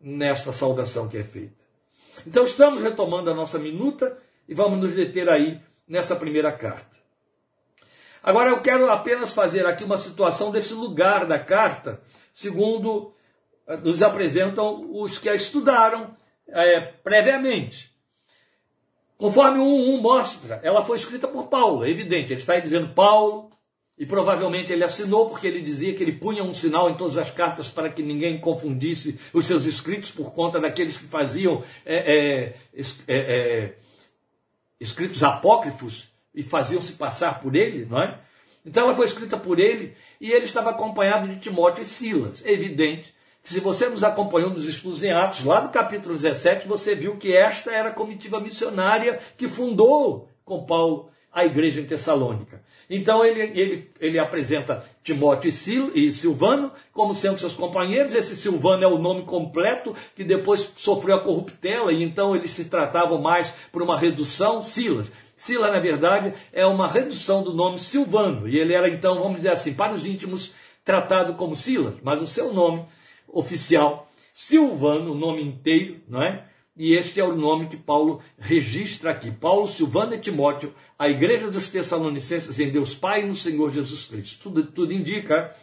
nesta 0.00 0.52
saudação 0.52 1.08
que 1.08 1.18
é 1.18 1.24
feita. 1.24 1.60
Então 2.26 2.44
estamos 2.44 2.80
retomando 2.82 3.30
a 3.30 3.34
nossa 3.34 3.58
minuta 3.58 4.18
e 4.48 4.54
vamos 4.54 4.78
nos 4.78 4.92
deter 4.92 5.28
aí 5.28 5.60
nessa 5.86 6.16
primeira 6.16 6.50
carta. 6.50 6.90
Agora 8.22 8.50
eu 8.50 8.60
quero 8.60 8.90
apenas 8.90 9.32
fazer 9.32 9.66
aqui 9.66 9.84
uma 9.84 9.96
situação 9.96 10.50
desse 10.50 10.74
lugar 10.74 11.26
da 11.26 11.38
carta, 11.38 12.00
segundo 12.34 13.14
eh, 13.66 13.76
nos 13.78 14.02
apresentam 14.02 14.90
os 14.92 15.18
que 15.18 15.28
a 15.28 15.34
estudaram 15.34 16.14
é, 16.52 16.80
previamente. 16.80 17.90
Conforme 19.16 19.58
o 19.58 19.98
1.1 19.98 20.00
mostra, 20.00 20.60
ela 20.62 20.84
foi 20.84 20.96
escrita 20.96 21.28
por 21.28 21.48
Paulo, 21.48 21.84
é 21.84 21.90
evidente. 21.90 22.32
Ele 22.32 22.40
está 22.40 22.54
aí 22.54 22.62
dizendo 22.62 22.94
Paulo, 22.94 23.50
e 24.00 24.06
provavelmente 24.06 24.72
ele 24.72 24.82
assinou 24.82 25.28
porque 25.28 25.46
ele 25.46 25.60
dizia 25.60 25.94
que 25.94 26.02
ele 26.02 26.12
punha 26.12 26.42
um 26.42 26.54
sinal 26.54 26.88
em 26.88 26.94
todas 26.94 27.18
as 27.18 27.30
cartas 27.30 27.68
para 27.68 27.90
que 27.90 28.02
ninguém 28.02 28.40
confundisse 28.40 29.20
os 29.30 29.44
seus 29.44 29.66
escritos 29.66 30.10
por 30.10 30.32
conta 30.32 30.58
daqueles 30.58 30.96
que 30.96 31.04
faziam 31.04 31.62
é, 31.84 31.96
é, 31.96 32.54
é, 33.06 33.16
é 33.16 33.74
escritos 34.80 35.22
apócrifos 35.22 36.08
e 36.34 36.42
faziam-se 36.42 36.94
passar 36.94 37.42
por 37.42 37.54
ele, 37.54 37.84
não 37.84 38.02
é? 38.02 38.18
Então 38.64 38.84
ela 38.84 38.94
foi 38.94 39.04
escrita 39.04 39.36
por 39.36 39.58
ele 39.58 39.94
e 40.18 40.32
ele 40.32 40.46
estava 40.46 40.70
acompanhado 40.70 41.28
de 41.28 41.38
Timóteo 41.38 41.82
e 41.82 41.86
Silas. 41.86 42.42
É 42.42 42.52
evidente 42.52 43.14
se 43.42 43.60
você 43.60 43.88
nos 43.88 44.04
acompanhou 44.04 44.50
nos 44.50 44.64
estudos 44.64 45.02
em 45.02 45.10
Atos, 45.10 45.44
lá 45.44 45.62
no 45.62 45.70
capítulo 45.70 46.14
17, 46.14 46.68
você 46.68 46.94
viu 46.94 47.16
que 47.16 47.34
esta 47.34 47.72
era 47.72 47.88
a 47.88 47.92
comitiva 47.92 48.40
missionária 48.40 49.18
que 49.36 49.48
fundou 49.48 50.28
com 50.44 50.64
Paulo 50.64 51.08
à 51.32 51.44
igreja 51.44 51.80
em 51.80 51.86
Tessalônica. 51.86 52.62
Então 52.88 53.24
ele, 53.24 53.40
ele, 53.40 53.90
ele 54.00 54.18
apresenta 54.18 54.84
Timóteo 55.02 55.48
e, 55.48 55.52
Sil, 55.54 55.94
e 55.94 56.10
Silvano 56.10 56.72
como 56.92 57.14
sendo 57.14 57.38
seus 57.38 57.54
companheiros. 57.54 58.14
Esse 58.14 58.36
Silvano 58.36 58.82
é 58.82 58.86
o 58.88 58.98
nome 58.98 59.22
completo, 59.22 59.94
que 60.16 60.24
depois 60.24 60.72
sofreu 60.74 61.16
a 61.16 61.20
corruptela, 61.20 61.92
e 61.92 62.02
então 62.02 62.34
eles 62.34 62.50
se 62.50 62.64
tratavam 62.64 63.20
mais 63.22 63.54
por 63.70 63.80
uma 63.80 63.96
redução, 63.96 64.60
Silas. 64.60 65.10
Sila, 65.36 65.70
na 65.70 65.78
verdade, 65.78 66.34
é 66.52 66.66
uma 66.66 66.86
redução 66.88 67.42
do 67.42 67.54
nome 67.54 67.78
Silvano, 67.78 68.48
e 68.48 68.58
ele 68.58 68.74
era 68.74 68.90
então, 68.90 69.20
vamos 69.20 69.36
dizer 69.36 69.52
assim, 69.52 69.72
para 69.72 69.94
os 69.94 70.04
íntimos, 70.04 70.52
tratado 70.84 71.34
como 71.34 71.56
Silas, 71.56 71.94
mas 72.02 72.20
o 72.20 72.26
seu 72.26 72.52
nome 72.52 72.84
oficial, 73.32 74.10
Silvano, 74.32 75.12
o 75.12 75.14
nome 75.14 75.42
inteiro, 75.42 76.00
não 76.08 76.22
é? 76.22 76.44
E 76.76 76.94
este 76.94 77.20
é 77.20 77.24
o 77.24 77.34
nome 77.34 77.66
que 77.66 77.76
Paulo 77.76 78.22
registra 78.38 79.10
aqui. 79.10 79.30
Paulo, 79.30 79.66
Silvano 79.66 80.14
e 80.14 80.18
Timóteo, 80.18 80.72
a 80.98 81.08
igreja 81.08 81.50
dos 81.50 81.68
Tessalonicenses 81.68 82.58
em 82.58 82.70
Deus 82.70 82.94
Pai 82.94 83.22
e 83.22 83.26
no 83.26 83.34
Senhor 83.34 83.72
Jesus 83.72 84.06
Cristo. 84.06 84.38
Tudo, 84.44 84.64
tudo 84.64 84.92
indica 84.92 85.54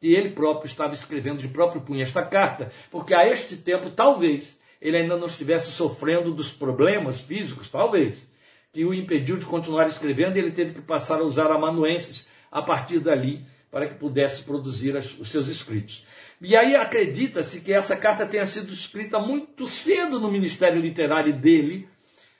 que 0.00 0.12
ele 0.12 0.30
próprio 0.30 0.66
estava 0.66 0.94
escrevendo 0.94 1.38
de 1.38 1.48
próprio 1.48 1.80
punho 1.80 2.02
esta 2.02 2.22
carta, 2.22 2.72
porque 2.90 3.14
a 3.14 3.26
este 3.28 3.56
tempo, 3.56 3.90
talvez, 3.90 4.58
ele 4.80 4.96
ainda 4.96 5.16
não 5.16 5.26
estivesse 5.26 5.70
sofrendo 5.70 6.32
dos 6.32 6.50
problemas 6.50 7.22
físicos, 7.22 7.70
talvez, 7.70 8.28
que 8.72 8.84
o 8.84 8.92
impediu 8.92 9.36
de 9.36 9.46
continuar 9.46 9.86
escrevendo, 9.86 10.36
e 10.36 10.40
ele 10.40 10.50
teve 10.50 10.74
que 10.74 10.82
passar 10.82 11.20
a 11.20 11.24
usar 11.24 11.50
amanuenses 11.50 12.26
a 12.50 12.60
partir 12.60 12.98
dali 12.98 13.46
para 13.74 13.88
que 13.88 13.96
pudesse 13.96 14.44
produzir 14.44 14.94
os 14.94 15.32
seus 15.32 15.48
escritos. 15.48 16.06
E 16.40 16.54
aí 16.54 16.76
acredita-se 16.76 17.60
que 17.60 17.72
essa 17.72 17.96
carta 17.96 18.24
tenha 18.24 18.46
sido 18.46 18.72
escrita 18.72 19.18
muito 19.18 19.66
cedo 19.66 20.20
no 20.20 20.30
ministério 20.30 20.80
literário 20.80 21.32
dele, 21.32 21.88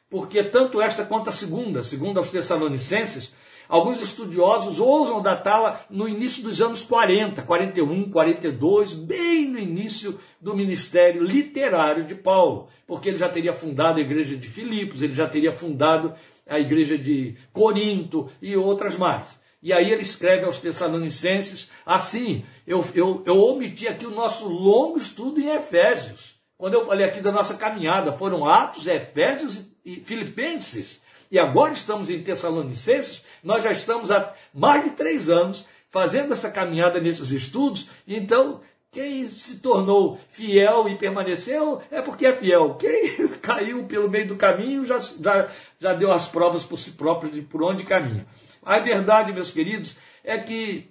porque 0.09 0.45
tanto 0.45 0.81
esta 0.81 1.05
quanto 1.05 1.31
a 1.31 1.33
segunda, 1.33 1.83
segundo 1.83 2.19
aos 2.19 2.31
Tessalonicenses, 2.31 3.35
alguns 3.69 4.00
estudiosos 4.00 4.79
ousam 4.79 5.21
datá-la 5.21 5.85
no 5.91 6.09
início 6.09 6.41
dos 6.41 6.62
anos 6.62 6.85
40, 6.85 7.43
41, 7.43 8.12
42, 8.12 8.93
bem 8.93 9.49
no 9.49 9.59
início 9.59 10.21
do 10.41 10.55
ministério 10.55 11.21
literário 11.21 12.05
de 12.05 12.14
Paulo, 12.14 12.69
porque 12.87 13.09
ele 13.09 13.19
já 13.19 13.29
teria 13.29 13.53
fundado 13.53 13.99
a 13.99 14.03
igreja 14.03 14.37
de 14.37 14.47
Filipos, 14.47 15.03
ele 15.03 15.17
já 15.17 15.26
teria 15.26 15.50
fundado 15.50 16.14
a 16.47 16.61
igreja 16.61 16.97
de 16.97 17.35
Corinto 17.53 18.31
e 18.41 18.57
outras 18.57 18.97
mais. 18.97 19.43
E 19.64 19.73
aí 19.73 19.90
ele 19.90 20.02
escreve 20.02 20.44
aos 20.44 20.61
Tessalonicenses 20.61 21.71
assim: 21.87 22.44
eu, 22.66 22.85
eu, 22.94 23.23
eu 23.25 23.38
omiti 23.38 23.88
aqui 23.88 24.04
o 24.04 24.14
nosso 24.14 24.47
longo 24.47 24.99
estudo 24.99 25.40
em 25.40 25.49
Efésios. 25.49 26.35
Quando 26.59 26.75
eu 26.75 26.85
falei 26.85 27.06
aqui 27.06 27.21
da 27.21 27.33
nossa 27.33 27.54
caminhada, 27.54 28.12
foram 28.12 28.47
Atos, 28.47 28.87
Efésios 28.87 29.64
e 29.83 29.97
Filipenses. 29.97 31.00
E 31.30 31.38
agora 31.38 31.73
estamos 31.73 32.11
em 32.11 32.23
Tessalonicenses, 32.23 33.25
nós 33.42 33.64
já 33.64 33.73
estamos 33.73 34.11
há 34.11 34.35
mais 34.52 34.85
de 34.85 34.90
três 34.90 35.30
anos 35.30 35.64
fazendo 35.90 36.33
essa 36.33 36.50
caminhada 36.50 37.00
nesses 37.00 37.30
estudos. 37.30 37.88
Então, 38.06 38.61
quem 38.92 39.26
se 39.28 39.56
tornou 39.56 40.18
fiel 40.30 40.90
e 40.90 40.99
permaneceu 40.99 41.80
é 41.90 42.02
porque 42.02 42.26
é 42.26 42.35
fiel. 42.35 42.75
Quem 42.75 43.28
caiu 43.40 43.85
pelo 43.85 44.11
meio 44.11 44.28
do 44.28 44.37
caminho 44.37 44.85
já, 44.85 44.99
já, 44.99 45.49
já 45.80 45.94
deu 45.94 46.12
as 46.12 46.28
provas 46.28 46.62
por 46.62 46.76
si 46.76 46.92
próprio 46.92 47.30
de 47.30 47.40
por 47.40 47.62
onde 47.62 47.83
caminha. 47.83 48.26
A 48.64 48.78
verdade, 48.78 49.33
meus 49.33 49.50
queridos, 49.50 49.97
é 50.23 50.38
que 50.38 50.88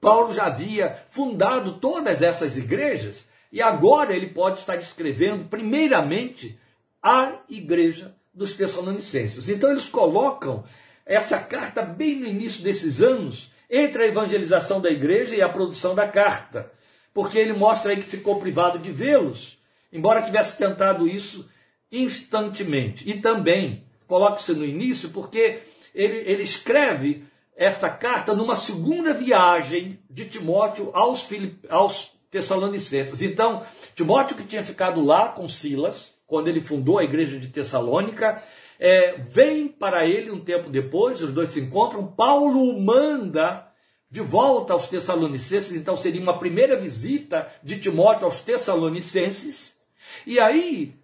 Paulo 0.00 0.32
já 0.32 0.46
havia 0.46 0.96
fundado 1.10 1.74
todas 1.74 2.22
essas 2.22 2.56
igrejas 2.56 3.26
e 3.50 3.62
agora 3.62 4.14
ele 4.14 4.28
pode 4.28 4.60
estar 4.60 4.76
descrevendo, 4.76 5.44
primeiramente, 5.44 6.58
a 7.02 7.38
igreja 7.48 8.14
dos 8.32 8.54
Tessalonicenses. 8.54 9.48
Então, 9.48 9.70
eles 9.70 9.88
colocam 9.88 10.64
essa 11.04 11.38
carta 11.38 11.82
bem 11.82 12.16
no 12.16 12.26
início 12.26 12.62
desses 12.62 13.00
anos, 13.00 13.50
entre 13.70 14.02
a 14.02 14.06
evangelização 14.06 14.80
da 14.80 14.90
igreja 14.90 15.34
e 15.34 15.42
a 15.42 15.48
produção 15.48 15.94
da 15.94 16.06
carta, 16.06 16.70
porque 17.12 17.38
ele 17.38 17.52
mostra 17.52 17.92
aí 17.92 17.96
que 17.96 18.02
ficou 18.02 18.38
privado 18.38 18.78
de 18.78 18.92
vê-los, 18.92 19.58
embora 19.92 20.22
tivesse 20.22 20.58
tentado 20.58 21.08
isso 21.08 21.48
instantemente. 21.90 23.08
E 23.08 23.20
também, 23.20 23.84
coloque-se 24.06 24.52
no 24.54 24.64
início, 24.64 25.08
porque 25.08 25.60
ele, 25.94 26.18
ele 26.18 26.42
escreve 26.42 27.24
esta 27.56 27.90
carta 27.90 28.34
numa 28.34 28.54
segunda 28.54 29.12
viagem 29.12 29.98
de 30.08 30.26
Timóteo 30.26 30.90
aos, 30.92 31.22
Filip, 31.22 31.66
aos 31.68 32.10
Tessalonicenses. 32.30 33.20
Então, 33.20 33.64
Timóteo, 33.96 34.36
que 34.36 34.44
tinha 34.44 34.62
ficado 34.62 35.04
lá 35.04 35.30
com 35.30 35.48
Silas, 35.48 36.14
quando 36.26 36.48
ele 36.48 36.60
fundou 36.60 36.98
a 36.98 37.04
igreja 37.04 37.38
de 37.38 37.48
Tessalônica, 37.48 38.42
é, 38.78 39.16
vem 39.18 39.66
para 39.66 40.06
ele 40.06 40.30
um 40.30 40.38
tempo 40.38 40.70
depois, 40.70 41.20
os 41.20 41.32
dois 41.32 41.48
se 41.50 41.60
encontram. 41.60 42.06
Paulo 42.06 42.78
manda 42.80 43.66
de 44.10 44.20
volta 44.20 44.72
aos 44.72 44.88
Tessalonicenses, 44.88 45.72
então 45.72 45.96
seria 45.96 46.20
uma 46.22 46.38
primeira 46.38 46.76
visita 46.76 47.50
de 47.62 47.80
Timóteo 47.80 48.26
aos 48.26 48.40
Tessalonicenses. 48.40 49.76
E 50.26 50.38
aí, 50.38 50.94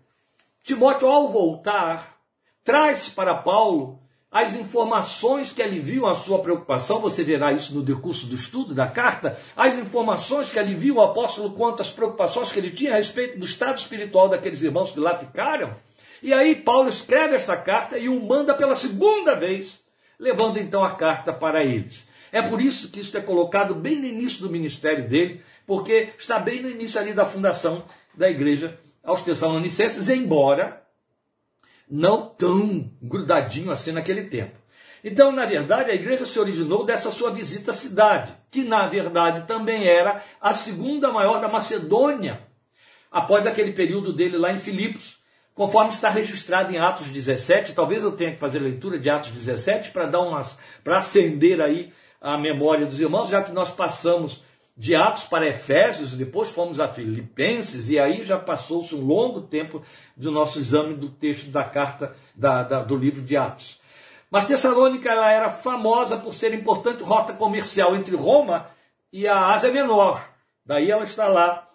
Timóteo, 0.63 1.09
ao 1.09 1.31
voltar, 1.31 2.17
traz 2.63 3.09
para 3.09 3.35
Paulo 3.35 4.04
as 4.35 4.57
informações 4.57 5.53
que 5.53 5.63
aliviam 5.63 6.07
a 6.09 6.15
sua 6.17 6.41
preocupação, 6.41 7.01
você 7.01 7.23
verá 7.23 7.53
isso 7.53 7.73
no 7.73 7.85
decurso 7.85 8.27
do 8.27 8.35
estudo 8.35 8.75
da 8.75 8.85
carta, 8.85 9.39
as 9.57 9.77
informações 9.77 10.51
que 10.51 10.59
aliviam 10.59 10.97
o 10.97 11.01
apóstolo 11.01 11.53
quanto 11.53 11.83
às 11.83 11.91
preocupações 11.93 12.51
que 12.51 12.59
ele 12.59 12.73
tinha 12.73 12.95
a 12.95 12.97
respeito 12.97 13.39
do 13.39 13.45
estado 13.45 13.79
espiritual 13.79 14.29
daqueles 14.29 14.61
irmãos 14.61 14.91
que 14.91 14.99
lá 14.99 15.17
ficaram. 15.17 15.77
E 16.21 16.33
aí 16.33 16.57
Paulo 16.57 16.89
escreve 16.89 17.37
esta 17.37 17.57
carta 17.57 17.97
e 17.97 18.09
o 18.09 18.21
manda 18.21 18.53
pela 18.55 18.75
segunda 18.75 19.37
vez, 19.37 19.81
levando 20.19 20.59
então 20.59 20.83
a 20.83 20.91
carta 20.91 21.33
para 21.33 21.63
eles. 21.63 22.05
É 22.33 22.43
por 22.43 22.61
isso 22.61 22.89
que 22.89 22.99
isso 22.99 23.17
é 23.17 23.21
colocado 23.21 23.73
bem 23.73 24.01
no 24.01 24.07
início 24.07 24.41
do 24.41 24.51
ministério 24.51 25.09
dele, 25.09 25.43
porque 25.65 26.09
está 26.19 26.41
bem 26.41 26.61
no 26.61 26.69
início 26.69 27.01
ali 27.01 27.13
da 27.13 27.25
fundação 27.25 27.85
da 28.13 28.29
igreja 28.29 28.81
aos 29.05 29.23
Tessalonicenses, 29.23 30.09
embora 30.09 30.84
não 31.91 32.27
tão 32.29 32.91
grudadinho 33.03 33.71
assim 33.71 33.93
naquele 33.93 34.25
tempo. 34.25 34.57
Então, 35.03 35.31
na 35.31 35.45
verdade, 35.45 35.91
a 35.91 35.95
igreja 35.95 36.25
se 36.25 36.39
originou 36.39 36.85
dessa 36.85 37.11
sua 37.11 37.31
visita 37.31 37.73
à 37.73 37.75
cidade, 37.75 38.33
que 38.51 38.65
na 38.65 38.89
verdade 38.89 39.47
também 39.47 39.87
era 39.87 40.23
a 40.41 40.55
segunda 40.55 41.13
maior 41.13 41.41
da 41.41 41.49
Macedônia, 41.49 42.41
após 43.13 43.47
aquele 43.47 43.73
período 43.73 44.15
dele 44.15 44.39
lá 44.39 44.51
em 44.51 44.59
Filipos, 44.59 45.19
conforme 45.55 45.91
está 45.91 46.09
registrado 46.09 46.73
em 46.73 46.79
Atos 46.79 47.09
17. 47.09 47.75
Talvez 47.75 48.03
eu 48.03 48.13
tenha 48.13 48.33
que 48.33 48.39
fazer 48.39 48.61
leitura 48.61 48.99
de 48.99 49.11
Atos 49.11 49.31
17 49.31 49.91
para 49.91 50.07
dar 50.07 50.21
umas 50.21 50.59
para 50.83 50.97
acender 50.97 51.61
aí 51.61 51.93
a 52.19 52.39
memória 52.39 52.87
dos 52.87 52.99
irmãos, 52.99 53.29
já 53.29 53.43
que 53.43 53.53
nós 53.53 53.71
passamos 53.71 54.43
de 54.77 54.95
Atos 54.97 55.25
para 55.25 55.47
Efésios, 55.47 56.17
depois 56.17 56.51
fomos 56.51 56.81
a 56.81 56.89
Filipenses, 56.89 57.89
e 57.91 57.99
aí 57.99 58.25
já 58.25 58.39
passou-se 58.39 58.95
um 58.95 59.05
longo 59.05 59.43
tempo 59.43 59.83
do 60.17 60.33
nosso 60.33 60.59
exame 60.59 60.95
do 60.95 61.09
texto 61.09 61.49
da 61.51 61.63
carta 61.63 62.15
da, 62.35 62.63
da, 62.63 62.83
do 62.83 62.97
livro 62.97 63.23
de 63.23 63.37
Atos. 63.37 63.81
Mas 64.31 64.47
Tessalônica 64.47 65.09
ela 65.09 65.31
era 65.31 65.49
famosa 65.49 66.17
por 66.17 66.35
ser 66.35 66.53
importante 66.53 67.05
rota 67.05 67.33
comercial 67.33 67.95
entre 67.95 68.17
Roma 68.17 68.69
e 69.13 69.29
a 69.29 69.53
Ásia 69.53 69.71
Menor. 69.71 70.29
Daí 70.67 70.91
ela 70.91 71.05
está 71.05 71.29
lá 71.29 71.69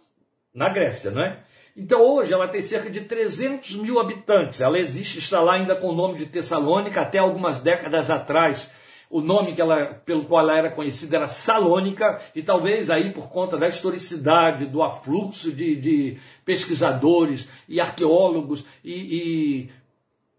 na 0.53 0.67
Grécia, 0.67 1.09
não 1.09 1.21
é? 1.21 1.39
Então 1.77 2.01
hoje 2.01 2.33
ela 2.33 2.49
tem 2.49 2.61
cerca 2.61 2.89
de 2.89 3.01
300 3.01 3.75
mil 3.75 3.97
habitantes. 3.97 4.59
Ela 4.59 4.77
existe, 4.77 5.19
está 5.19 5.39
lá 5.39 5.53
ainda 5.53 5.73
com 5.73 5.87
o 5.87 5.95
nome 5.95 6.17
de 6.17 6.25
Tessalônica, 6.25 6.99
até 6.99 7.19
algumas 7.19 7.59
décadas 7.59 8.11
atrás 8.11 8.69
o 9.09 9.21
nome 9.21 9.53
que 9.53 9.61
ela, 9.61 9.85
pelo 10.05 10.25
qual 10.25 10.41
ela 10.41 10.57
era 10.57 10.69
conhecida 10.69 11.17
era 11.17 11.27
Salônica, 11.27 12.21
e 12.35 12.43
talvez 12.43 12.89
aí 12.89 13.11
por 13.11 13.29
conta 13.29 13.57
da 13.57 13.67
historicidade, 13.67 14.65
do 14.65 14.83
afluxo 14.83 15.51
de, 15.51 15.75
de 15.75 16.17
pesquisadores 16.45 17.47
e 17.67 17.81
arqueólogos 17.81 18.63
e, 18.83 18.93
e, 18.93 19.69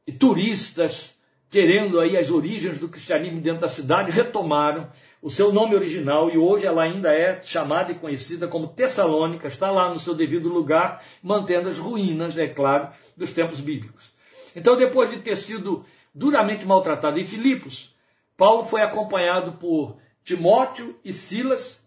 e 0.07 0.13
turistas 0.13 1.15
querendo 1.51 1.99
aí 1.99 2.17
as 2.17 2.31
origens 2.31 2.79
do 2.79 2.89
cristianismo 2.89 3.41
dentro 3.41 3.61
da 3.61 3.69
cidade, 3.69 4.13
retomaram 4.13 4.89
o 5.21 5.29
seu 5.29 5.53
nome 5.53 5.75
original 5.75 6.31
e 6.31 6.39
hoje 6.39 6.65
ela 6.65 6.85
ainda 6.85 7.13
é 7.13 7.43
chamada 7.43 7.91
e 7.91 7.97
conhecida 7.97 8.47
como 8.47 8.69
Tessalônica, 8.69 9.49
está 9.49 9.71
lá 9.71 9.91
no 9.91 9.99
seu 9.99 10.15
devido 10.15 10.49
lugar, 10.49 11.05
mantendo 11.21 11.69
as 11.69 11.77
ruínas, 11.77 12.39
é 12.39 12.47
claro, 12.47 12.89
dos 13.17 13.33
tempos 13.33 13.61
bíblicos. 13.61 14.13
Então, 14.55 14.77
depois 14.77 15.11
de 15.11 15.19
ter 15.19 15.37
sido 15.37 15.85
duramente 16.15 16.65
maltratado 16.65 17.19
em 17.19 17.25
Filipos, 17.25 17.93
Paulo 18.41 18.65
foi 18.65 18.81
acompanhado 18.81 19.59
por 19.59 19.99
Timóteo 20.25 20.99
e 21.05 21.13
Silas 21.13 21.79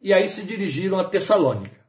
e 0.00 0.14
aí 0.14 0.28
se 0.28 0.44
dirigiram 0.44 1.00
a 1.00 1.04
Tessalônica. 1.04 1.84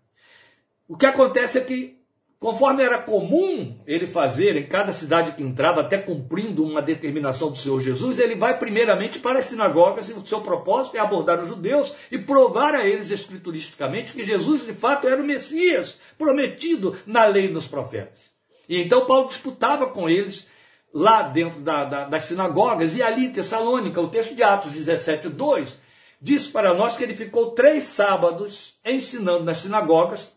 O 0.87 0.97
que 0.97 1.05
acontece 1.05 1.59
é 1.59 1.61
que, 1.61 1.99
conforme 2.39 2.81
era 2.81 2.97
comum 2.97 3.79
ele 3.85 4.07
fazer 4.07 4.55
em 4.55 4.65
cada 4.65 4.91
cidade 4.91 5.33
que 5.33 5.43
entrava, 5.43 5.81
até 5.81 5.99
cumprindo 5.99 6.63
uma 6.63 6.81
determinação 6.81 7.51
do 7.51 7.59
Senhor 7.59 7.79
Jesus, 7.79 8.17
ele 8.17 8.33
vai 8.33 8.57
primeiramente 8.57 9.19
para 9.19 9.37
as 9.37 9.45
sinagogas 9.45 10.09
e 10.09 10.13
o 10.13 10.25
seu 10.25 10.41
propósito 10.41 10.97
é 10.97 10.99
abordar 10.99 11.37
os 11.39 11.49
judeus 11.49 11.93
e 12.11 12.17
provar 12.17 12.73
a 12.73 12.87
eles 12.87 13.11
escrituristicamente 13.11 14.13
que 14.13 14.25
Jesus 14.25 14.65
de 14.65 14.73
fato 14.73 15.07
era 15.07 15.21
o 15.21 15.25
Messias 15.25 15.95
prometido 16.17 16.97
na 17.05 17.23
lei 17.25 17.51
nos 17.51 17.67
profetas. 17.67 18.31
E 18.67 18.81
então 18.81 19.05
Paulo 19.05 19.27
disputava 19.27 19.85
com 19.85 20.09
eles 20.09 20.47
lá 20.93 21.21
dentro 21.23 21.59
da, 21.59 21.85
da, 21.85 22.05
das 22.05 22.23
sinagogas, 22.25 22.95
e 22.95 23.03
ali 23.03 23.25
em 23.25 23.31
Tessalônica, 23.31 23.99
o 24.01 24.09
texto 24.09 24.33
de 24.33 24.43
Atos 24.43 24.71
17, 24.71 25.29
2, 25.29 25.77
diz 26.21 26.47
para 26.47 26.73
nós 26.73 26.95
que 26.95 27.03
ele 27.03 27.15
ficou 27.15 27.51
três 27.51 27.83
sábados 27.83 28.75
ensinando 28.83 29.43
nas 29.43 29.57
sinagogas, 29.57 30.35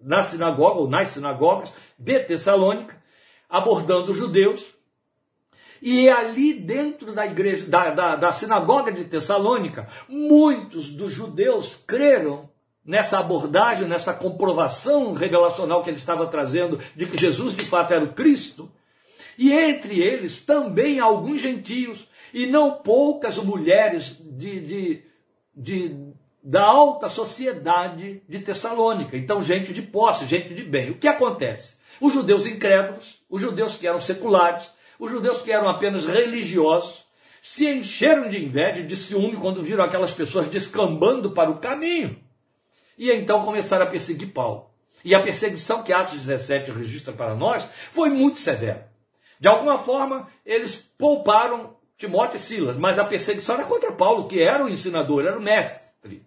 na 0.00 0.22
sinagoga 0.22 0.80
ou 0.80 0.88
nas 0.88 1.08
sinagogas 1.08 1.72
de 1.98 2.20
Tessalônica, 2.20 2.96
abordando 3.48 4.12
os 4.12 4.16
judeus. 4.16 4.66
E 5.82 6.08
ali 6.08 6.54
dentro 6.54 7.12
da 7.12 7.26
igreja, 7.26 7.66
da, 7.66 7.90
da, 7.90 8.16
da 8.16 8.32
sinagoga 8.32 8.92
de 8.92 9.04
Tessalônica, 9.04 9.88
muitos 10.08 10.90
dos 10.90 11.12
judeus 11.12 11.76
creram 11.86 12.48
nessa 12.84 13.18
abordagem, 13.18 13.86
nessa 13.86 14.12
comprovação 14.12 15.12
revelacional 15.12 15.82
que 15.82 15.90
ele 15.90 15.96
estava 15.96 16.26
trazendo 16.26 16.78
de 16.96 17.06
que 17.06 17.16
Jesus 17.16 17.54
de 17.54 17.64
fato 17.64 17.94
era 17.94 18.04
o 18.04 18.12
Cristo. 18.12 18.70
E 19.40 19.54
entre 19.54 19.98
eles 19.98 20.42
também 20.42 21.00
alguns 21.00 21.40
gentios, 21.40 22.06
e 22.30 22.44
não 22.46 22.72
poucas 22.72 23.38
mulheres 23.38 24.14
de, 24.20 24.60
de, 24.60 25.02
de, 25.56 25.96
da 26.44 26.62
alta 26.62 27.08
sociedade 27.08 28.22
de 28.28 28.38
Tessalônica. 28.40 29.16
Então, 29.16 29.40
gente 29.40 29.72
de 29.72 29.80
posse, 29.80 30.26
gente 30.26 30.52
de 30.52 30.62
bem. 30.62 30.90
O 30.90 30.98
que 30.98 31.08
acontece? 31.08 31.76
Os 31.98 32.12
judeus 32.12 32.44
incrédulos, 32.44 33.18
os 33.30 33.40
judeus 33.40 33.78
que 33.78 33.86
eram 33.86 33.98
seculares, 33.98 34.70
os 34.98 35.10
judeus 35.10 35.40
que 35.40 35.50
eram 35.50 35.70
apenas 35.70 36.04
religiosos, 36.04 37.06
se 37.42 37.66
encheram 37.66 38.28
de 38.28 38.44
inveja 38.44 38.80
e 38.80 38.86
de 38.86 38.94
ciúme 38.94 39.38
quando 39.38 39.62
viram 39.62 39.82
aquelas 39.82 40.12
pessoas 40.12 40.48
descambando 40.48 41.30
para 41.30 41.50
o 41.50 41.60
caminho. 41.60 42.20
E 42.98 43.10
então 43.10 43.42
começaram 43.42 43.86
a 43.86 43.88
perseguir 43.88 44.34
Paulo. 44.34 44.68
E 45.02 45.14
a 45.14 45.22
perseguição 45.22 45.82
que 45.82 45.94
Atos 45.94 46.18
17 46.18 46.72
registra 46.72 47.14
para 47.14 47.34
nós 47.34 47.66
foi 47.90 48.10
muito 48.10 48.38
severa. 48.38 48.89
De 49.40 49.48
alguma 49.48 49.78
forma, 49.78 50.28
eles 50.44 50.76
pouparam 50.98 51.74
Timóteo 51.96 52.36
e 52.36 52.40
Silas, 52.40 52.76
mas 52.76 52.98
a 52.98 53.04
perseguição 53.04 53.54
era 53.54 53.64
contra 53.64 53.90
Paulo, 53.90 54.28
que 54.28 54.42
era 54.42 54.64
o 54.64 54.68
ensinador, 54.68 55.24
era 55.24 55.38
o 55.38 55.42
mestre. 55.42 56.26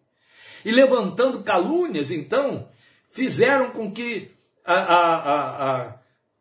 E 0.65 0.71
levantando 0.71 1.43
calúnias, 1.43 2.09
então, 2.09 2.67
fizeram 3.11 3.69
com 3.69 3.91
que 3.91 4.31
a, 4.65 4.73
a, 4.73 5.81
a, 5.85 5.93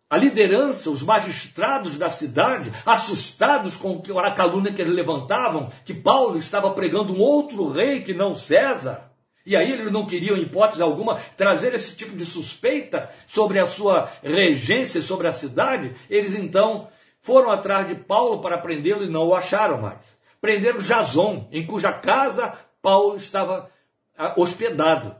a 0.08 0.16
liderança, 0.16 0.90
os 0.90 1.02
magistrados 1.02 1.98
da 1.98 2.08
cidade, 2.08 2.72
assustados 2.86 3.76
com 3.76 4.00
a 4.18 4.30
calúnia 4.30 4.72
que 4.72 4.80
eles 4.80 4.94
levantavam, 4.94 5.70
que 5.84 5.92
Paulo 5.92 6.38
estava 6.38 6.70
pregando 6.70 7.12
um 7.12 7.20
outro 7.20 7.70
rei 7.70 8.00
que 8.00 8.14
não 8.14 8.34
César, 8.34 9.11
e 9.44 9.56
aí 9.56 9.72
eles 9.72 9.90
não 9.90 10.06
queriam, 10.06 10.36
em 10.36 10.42
hipótese 10.42 10.82
alguma, 10.82 11.20
trazer 11.36 11.74
esse 11.74 11.96
tipo 11.96 12.16
de 12.16 12.24
suspeita 12.24 13.10
sobre 13.26 13.58
a 13.58 13.66
sua 13.66 14.10
regência, 14.22 15.02
sobre 15.02 15.26
a 15.26 15.32
cidade. 15.32 15.94
Eles 16.08 16.34
então 16.34 16.88
foram 17.20 17.50
atrás 17.50 17.88
de 17.88 17.94
Paulo 17.94 18.40
para 18.40 18.58
prendê-lo 18.58 19.02
e 19.02 19.08
não 19.08 19.28
o 19.28 19.34
acharam 19.34 19.80
mais. 19.80 20.00
Prenderam 20.40 20.78
Jason, 20.78 21.48
em 21.50 21.66
cuja 21.66 21.92
casa 21.92 22.52
Paulo 22.80 23.16
estava 23.16 23.70
ah, 24.16 24.34
hospedado. 24.36 25.16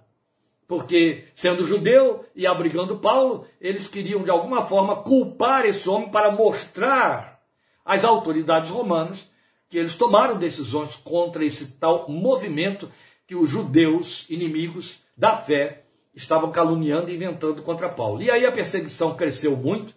Porque, 0.67 1.25
sendo 1.35 1.65
judeu 1.65 2.25
e 2.35 2.47
abrigando 2.47 2.99
Paulo, 2.99 3.47
eles 3.61 3.89
queriam 3.89 4.23
de 4.23 4.31
alguma 4.31 4.63
forma 4.63 4.97
culpar 5.03 5.67
esse 5.67 5.89
homem 5.89 6.11
para 6.11 6.31
mostrar 6.31 7.41
às 7.85 8.05
autoridades 8.05 8.71
romanas 8.71 9.29
que 9.69 9.79
eles 9.79 9.97
tomaram 9.97 10.39
decisões 10.39 10.97
contra 10.97 11.45
esse 11.45 11.79
tal 11.79 12.09
movimento 12.09 12.91
que 13.33 13.37
os 13.37 13.49
judeus 13.49 14.27
inimigos 14.29 15.01
da 15.17 15.35
fé 15.35 15.85
estavam 16.15 16.53
caluniando 16.53 17.11
e 17.11 17.15
inventando 17.15 17.63
contra 17.63 17.89
Paulo. 17.89 18.21
E 18.21 18.31
aí 18.31 18.45
a 18.45 18.53
perseguição 18.53 19.17
cresceu 19.17 19.57
muito, 19.57 19.95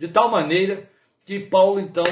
de 0.00 0.08
tal 0.08 0.30
maneira 0.30 0.88
que 1.26 1.38
Paulo, 1.38 1.78
então, 1.78 2.04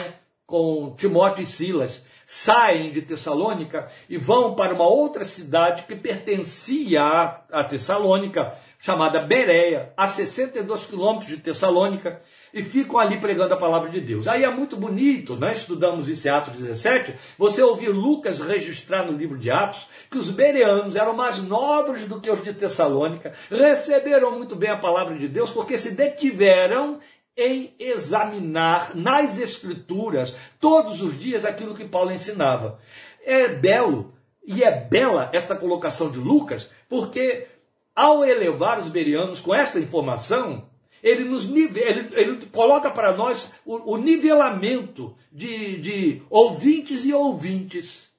com 0.45 0.95
Timóteo 0.95 1.43
e 1.43 1.47
Silas, 1.47 2.05
saem 2.27 2.91
de 2.91 3.01
Tessalônica 3.01 3.91
e 4.07 4.19
vão 4.19 4.55
para 4.55 4.75
uma 4.75 4.87
outra 4.87 5.25
cidade 5.25 5.85
que 5.85 5.97
pertencia 5.97 7.03
a 7.51 7.65
Tessalônica, 7.65 8.53
chamada 8.79 9.21
Bereia, 9.21 9.95
a 9.97 10.07
62 10.07 10.85
quilômetros 10.85 11.31
de 11.31 11.39
Tessalônica, 11.39 12.21
e 12.57 12.63
ficam 12.63 12.99
ali 12.99 13.21
pregando 13.21 13.53
a 13.53 13.57
palavra 13.59 13.91
de 13.91 14.01
Deus. 14.01 14.27
Aí 14.27 14.43
é 14.43 14.51
muito 14.51 14.79
bonito, 14.79 15.35
nós 15.35 15.41
né? 15.41 15.53
estudamos 15.53 16.09
isso 16.09 16.27
em 16.27 16.31
Atos 16.31 16.55
17, 16.55 17.15
você 17.37 17.63
ouvir 17.63 17.91
Lucas 17.91 18.41
registrar 18.41 19.05
no 19.05 19.13
livro 19.13 19.37
de 19.37 19.51
Atos 19.51 19.87
que 20.11 20.17
os 20.17 20.31
bereanos 20.31 20.97
eram 20.97 21.13
mais 21.13 21.37
nobres 21.43 22.07
do 22.07 22.19
que 22.19 22.31
os 22.31 22.43
de 22.43 22.55
Tessalônica, 22.55 23.35
receberam 23.51 24.31
muito 24.31 24.57
bem 24.57 24.71
a 24.71 24.79
palavra 24.79 25.19
de 25.19 25.29
Deus, 25.29 25.51
porque 25.51 25.77
se 25.77 25.91
detiveram 25.91 26.99
em 27.37 27.75
examinar 27.79 28.97
nas 28.97 29.39
Escrituras 29.39 30.35
todos 30.59 31.03
os 31.03 31.21
dias 31.21 31.45
aquilo 31.45 31.75
que 31.75 31.85
Paulo 31.85 32.11
ensinava. 32.11 32.79
É 33.23 33.49
belo 33.49 34.15
e 34.47 34.65
é 34.65 34.81
bela 34.81 35.29
esta 35.31 35.55
colocação 35.55 36.11
de 36.11 36.19
Lucas, 36.19 36.73
porque 36.89 37.49
ao 37.95 38.25
elevar 38.25 38.79
os 38.79 38.89
bereanos 38.89 39.41
com 39.41 39.55
essa 39.55 39.79
informação, 39.79 40.65
ele 41.03 41.25
nos 41.25 41.45
ele, 41.45 42.09
ele 42.13 42.47
coloca 42.47 42.91
para 42.91 43.17
nós 43.17 43.53
o, 43.65 43.95
o 43.95 43.97
nivelamento 43.97 45.17
de, 45.31 45.77
de 45.77 46.23
ouvintes 46.31 47.05
e 47.05 47.13
ouvintes 47.13 48.11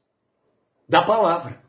da 0.87 1.01
palavra. 1.01 1.61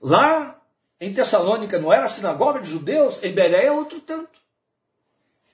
Lá 0.00 0.60
em 1.00 1.12
Tessalônica 1.12 1.78
não 1.78 1.92
era 1.92 2.08
sinagoga 2.08 2.60
de 2.60 2.70
judeus, 2.70 3.22
em 3.22 3.32
Bereia 3.32 3.68
é 3.68 3.72
outro 3.72 4.00
tanto. 4.00 4.40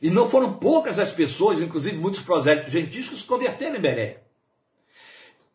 E 0.01 0.11
não 0.11 0.29
foram 0.29 0.55
poucas 0.55 0.99
as 0.99 1.13
pessoas, 1.13 1.61
inclusive 1.61 1.97
muitos 1.97 2.21
prosélitos 2.21 2.73
gentios, 2.73 3.09
que 3.09 3.17
se 3.17 3.25
converteram 3.25 3.77
em 3.77 3.81
Bereia. 3.81 4.23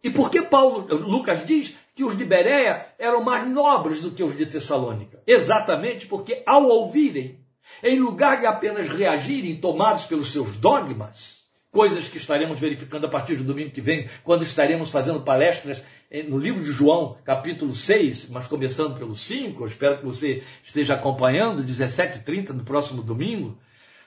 E 0.03 0.09
por 0.09 0.29
que 0.29 0.41
Paulo, 0.41 0.85
Lucas 0.95 1.45
diz 1.45 1.75
que 1.95 2.03
os 2.03 2.17
de 2.17 2.25
Bereia 2.25 2.93
eram 2.99 3.23
mais 3.23 3.47
nobres 3.47 4.01
do 4.01 4.11
que 4.11 4.23
os 4.23 4.35
de 4.35 4.45
Tessalônica? 4.45 5.21
Exatamente 5.25 6.07
porque 6.07 6.43
ao 6.45 6.67
ouvirem 6.67 7.42
em 7.83 7.99
lugar 7.99 8.39
de 8.39 8.45
apenas 8.45 8.87
reagirem 8.87 9.55
tomados 9.55 10.05
pelos 10.05 10.31
seus 10.31 10.57
dogmas, 10.57 11.43
coisas 11.71 12.07
que 12.07 12.17
estaremos 12.17 12.59
verificando 12.59 13.05
a 13.05 13.09
partir 13.09 13.35
do 13.35 13.43
domingo 13.43 13.71
que 13.71 13.81
vem, 13.81 14.07
quando 14.23 14.43
estaremos 14.43 14.91
fazendo 14.91 15.21
palestras 15.21 15.83
no 16.27 16.37
livro 16.37 16.63
de 16.63 16.71
João, 16.71 17.17
capítulo 17.25 17.75
6, 17.75 18.29
mas 18.29 18.45
começando 18.45 18.99
pelo 18.99 19.15
5, 19.15 19.63
eu 19.63 19.67
espero 19.67 19.97
que 19.97 20.05
você 20.05 20.43
esteja 20.63 20.93
acompanhando, 20.93 21.63
17 21.63 22.19
e 22.19 22.21
30 22.21 22.53
no 22.53 22.63
próximo 22.63 23.01
domingo. 23.01 23.57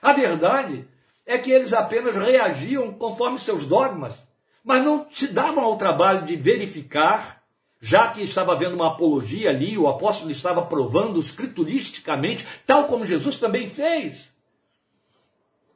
A 0.01 0.13
verdade 0.13 0.87
é 1.25 1.37
que 1.37 1.51
eles 1.51 1.73
apenas 1.73 2.15
reagiam 2.15 2.93
conforme 2.93 3.37
seus 3.37 3.65
dogmas, 3.65 4.13
mas 4.63 4.83
não 4.85 5.05
se 5.11 5.27
davam 5.27 5.65
ao 5.65 5.75
trabalho 5.75 6.25
de 6.25 6.37
verificar 6.37 7.36
já 7.79 8.09
que 8.09 8.21
estava 8.21 8.53
havendo 8.53 8.75
uma 8.75 8.93
apologia 8.93 9.49
ali, 9.49 9.77
o 9.77 9.87
apóstolo 9.87 10.31
estava 10.31 10.65
provando 10.65 11.19
escrituristicamente, 11.19 12.45
tal 12.65 12.85
como 12.85 13.05
Jesus 13.05 13.37
também 13.37 13.69
fez, 13.69 14.31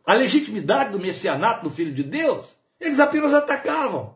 a 0.05 0.13
legitimidade 0.13 0.91
do 0.91 0.99
messianato 0.99 1.63
do 1.63 1.69
Filho 1.69 1.93
de 1.93 2.03
Deus, 2.03 2.47
eles 2.79 2.99
apenas 2.99 3.33
atacavam, 3.33 4.15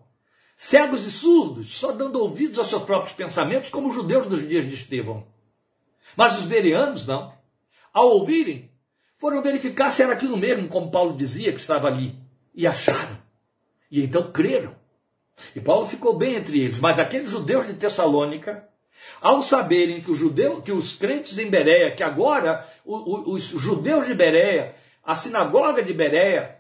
cegos 0.57 1.05
e 1.05 1.11
surdos, 1.11 1.75
só 1.75 1.91
dando 1.91 2.19
ouvidos 2.19 2.57
aos 2.57 2.69
seus 2.69 2.83
próprios 2.83 3.15
pensamentos, 3.15 3.69
como 3.69 3.89
os 3.89 3.95
judeus 3.95 4.25
dos 4.27 4.47
dias 4.47 4.65
de 4.65 4.73
Estevão. 4.73 5.27
Mas 6.15 6.37
os 6.37 6.45
bereanos 6.45 7.05
não. 7.05 7.33
Ao 7.93 8.09
ouvirem, 8.09 8.71
foram 9.17 9.41
verificar 9.41 9.91
se 9.91 10.01
era 10.01 10.13
aquilo 10.13 10.37
mesmo, 10.37 10.67
como 10.67 10.91
Paulo 10.91 11.15
dizia 11.15 11.53
que 11.53 11.59
estava 11.59 11.87
ali, 11.87 12.17
e 12.53 12.65
acharam. 12.65 13.17
E 13.91 14.03
então 14.03 14.31
creram. 14.31 14.75
E 15.55 15.59
Paulo 15.59 15.85
ficou 15.87 16.17
bem 16.17 16.35
entre 16.35 16.61
eles, 16.61 16.79
mas 16.79 16.99
aqueles 16.99 17.29
judeus 17.29 17.67
de 17.67 17.73
Tessalônica, 17.73 18.67
ao 19.21 19.41
saberem 19.41 20.01
que, 20.01 20.13
judeu, 20.13 20.61
que 20.61 20.71
os 20.71 20.93
crentes 20.93 21.37
em 21.37 21.49
Bereia, 21.49 21.91
que 21.91 22.03
agora 22.03 22.67
os 22.85 23.43
judeus 23.43 24.07
de 24.07 24.13
Bereia, 24.13 24.75
a 25.03 25.15
sinagoga 25.15 25.83
de 25.83 25.93
Bereia, 25.93 26.57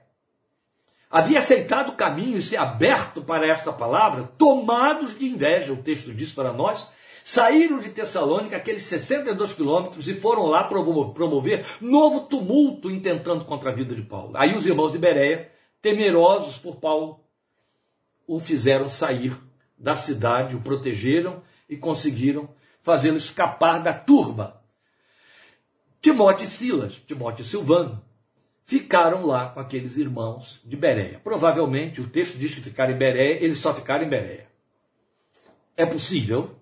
havia 1.09 1.39
aceitado 1.39 1.89
o 1.89 1.95
caminho 1.95 2.37
e 2.37 2.41
se 2.41 2.57
aberto 2.57 3.21
para 3.21 3.47
esta 3.47 3.71
palavra, 3.71 4.29
tomados 4.37 5.17
de 5.17 5.25
inveja, 5.25 5.73
o 5.73 5.77
texto 5.81 6.13
diz 6.13 6.33
para 6.33 6.51
nós, 6.51 6.91
saíram 7.23 7.79
de 7.79 7.89
Tessalônica, 7.89 8.55
aqueles 8.55 8.83
62 8.83 9.53
quilômetros, 9.53 10.07
e 10.07 10.13
foram 10.13 10.45
lá 10.45 10.65
promover 10.65 11.65
novo 11.81 12.21
tumulto 12.21 12.91
intentando 12.91 13.45
contra 13.45 13.71
a 13.71 13.73
vida 13.73 13.95
de 13.95 14.03
Paulo. 14.03 14.31
Aí 14.35 14.55
os 14.55 14.67
irmãos 14.67 14.91
de 14.91 14.99
Bereia, 14.99 15.49
temerosos 15.81 16.57
por 16.57 16.75
Paulo, 16.75 17.24
o 18.27 18.39
fizeram 18.39 18.87
sair 18.87 19.35
da 19.77 19.95
cidade, 19.95 20.55
o 20.55 20.61
protegeram 20.61 21.41
e 21.69 21.75
conseguiram 21.75 22.49
fazê-lo 22.81 23.17
escapar 23.17 23.81
da 23.81 23.93
turba. 23.93 24.61
Timóteo 26.01 26.45
e 26.45 26.47
Silas, 26.47 27.01
Timóteo 27.07 27.43
e 27.43 27.45
Silvano, 27.45 28.03
ficaram 28.63 29.25
lá 29.25 29.49
com 29.49 29.59
aqueles 29.59 29.97
irmãos 29.97 30.59
de 30.63 30.75
Bereia. 30.75 31.19
Provavelmente, 31.23 32.01
o 32.01 32.07
texto 32.07 32.37
diz 32.37 32.53
que 32.53 32.61
ficaram 32.61 32.93
em 32.93 32.97
Bereia, 32.97 33.43
eles 33.43 33.59
só 33.59 33.73
ficaram 33.73 34.05
em 34.05 34.09
Bereia. 34.09 34.47
É 35.75 35.85
possível 35.85 36.55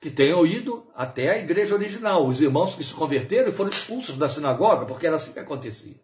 que 0.00 0.10
tenham 0.10 0.44
ido 0.46 0.86
até 0.94 1.30
a 1.30 1.38
igreja 1.38 1.74
original, 1.74 2.26
os 2.26 2.40
irmãos 2.40 2.74
que 2.74 2.84
se 2.84 2.94
converteram 2.94 3.48
e 3.48 3.52
foram 3.52 3.70
expulsos 3.70 4.16
da 4.16 4.28
sinagoga, 4.28 4.84
porque 4.86 5.06
era 5.06 5.16
assim 5.16 5.32
que 5.32 5.38
acontecia. 5.38 5.96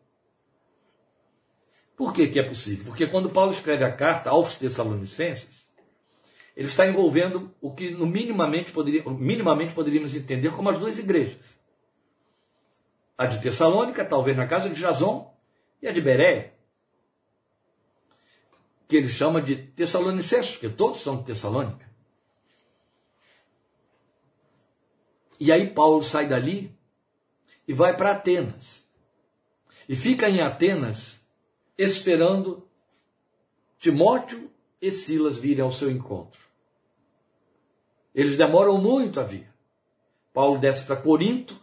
Por 2.00 2.14
que, 2.14 2.28
que 2.28 2.40
é 2.40 2.42
possível? 2.42 2.86
Porque 2.86 3.06
quando 3.06 3.28
Paulo 3.28 3.52
escreve 3.52 3.84
a 3.84 3.92
carta 3.94 4.30
aos 4.30 4.54
Tessalonicenses, 4.54 5.68
ele 6.56 6.66
está 6.66 6.86
envolvendo 6.86 7.54
o 7.60 7.74
que 7.74 7.90
no 7.90 8.06
minimamente, 8.06 8.72
poderia, 8.72 9.04
minimamente 9.04 9.74
poderíamos 9.74 10.16
entender 10.16 10.50
como 10.50 10.70
as 10.70 10.78
duas 10.78 10.98
igrejas. 10.98 11.58
A 13.18 13.26
de 13.26 13.42
Tessalônica, 13.42 14.02
talvez 14.02 14.34
na 14.34 14.46
casa 14.46 14.70
de 14.70 14.80
Jason, 14.80 15.30
e 15.82 15.88
a 15.88 15.92
de 15.92 16.00
Beréia, 16.00 16.54
que 18.88 18.96
ele 18.96 19.06
chama 19.06 19.42
de 19.42 19.56
Tessalonicenses, 19.56 20.52
porque 20.52 20.70
todos 20.70 21.00
são 21.00 21.18
de 21.18 21.24
Tessalônica. 21.24 21.86
E 25.38 25.52
aí 25.52 25.68
Paulo 25.68 26.02
sai 26.02 26.26
dali 26.26 26.74
e 27.68 27.74
vai 27.74 27.94
para 27.94 28.12
Atenas. 28.12 28.82
E 29.86 29.94
fica 29.94 30.30
em 30.30 30.40
Atenas 30.40 31.19
esperando 31.82 32.68
Timóteo 33.78 34.50
e 34.82 34.92
Silas 34.92 35.38
virem 35.38 35.64
ao 35.64 35.72
seu 35.72 35.90
encontro. 35.90 36.40
Eles 38.14 38.36
demoram 38.36 38.76
muito 38.78 39.18
a 39.18 39.22
vir. 39.22 39.48
Paulo 40.32 40.58
desce 40.58 40.84
para 40.84 40.96
Corinto, 40.96 41.58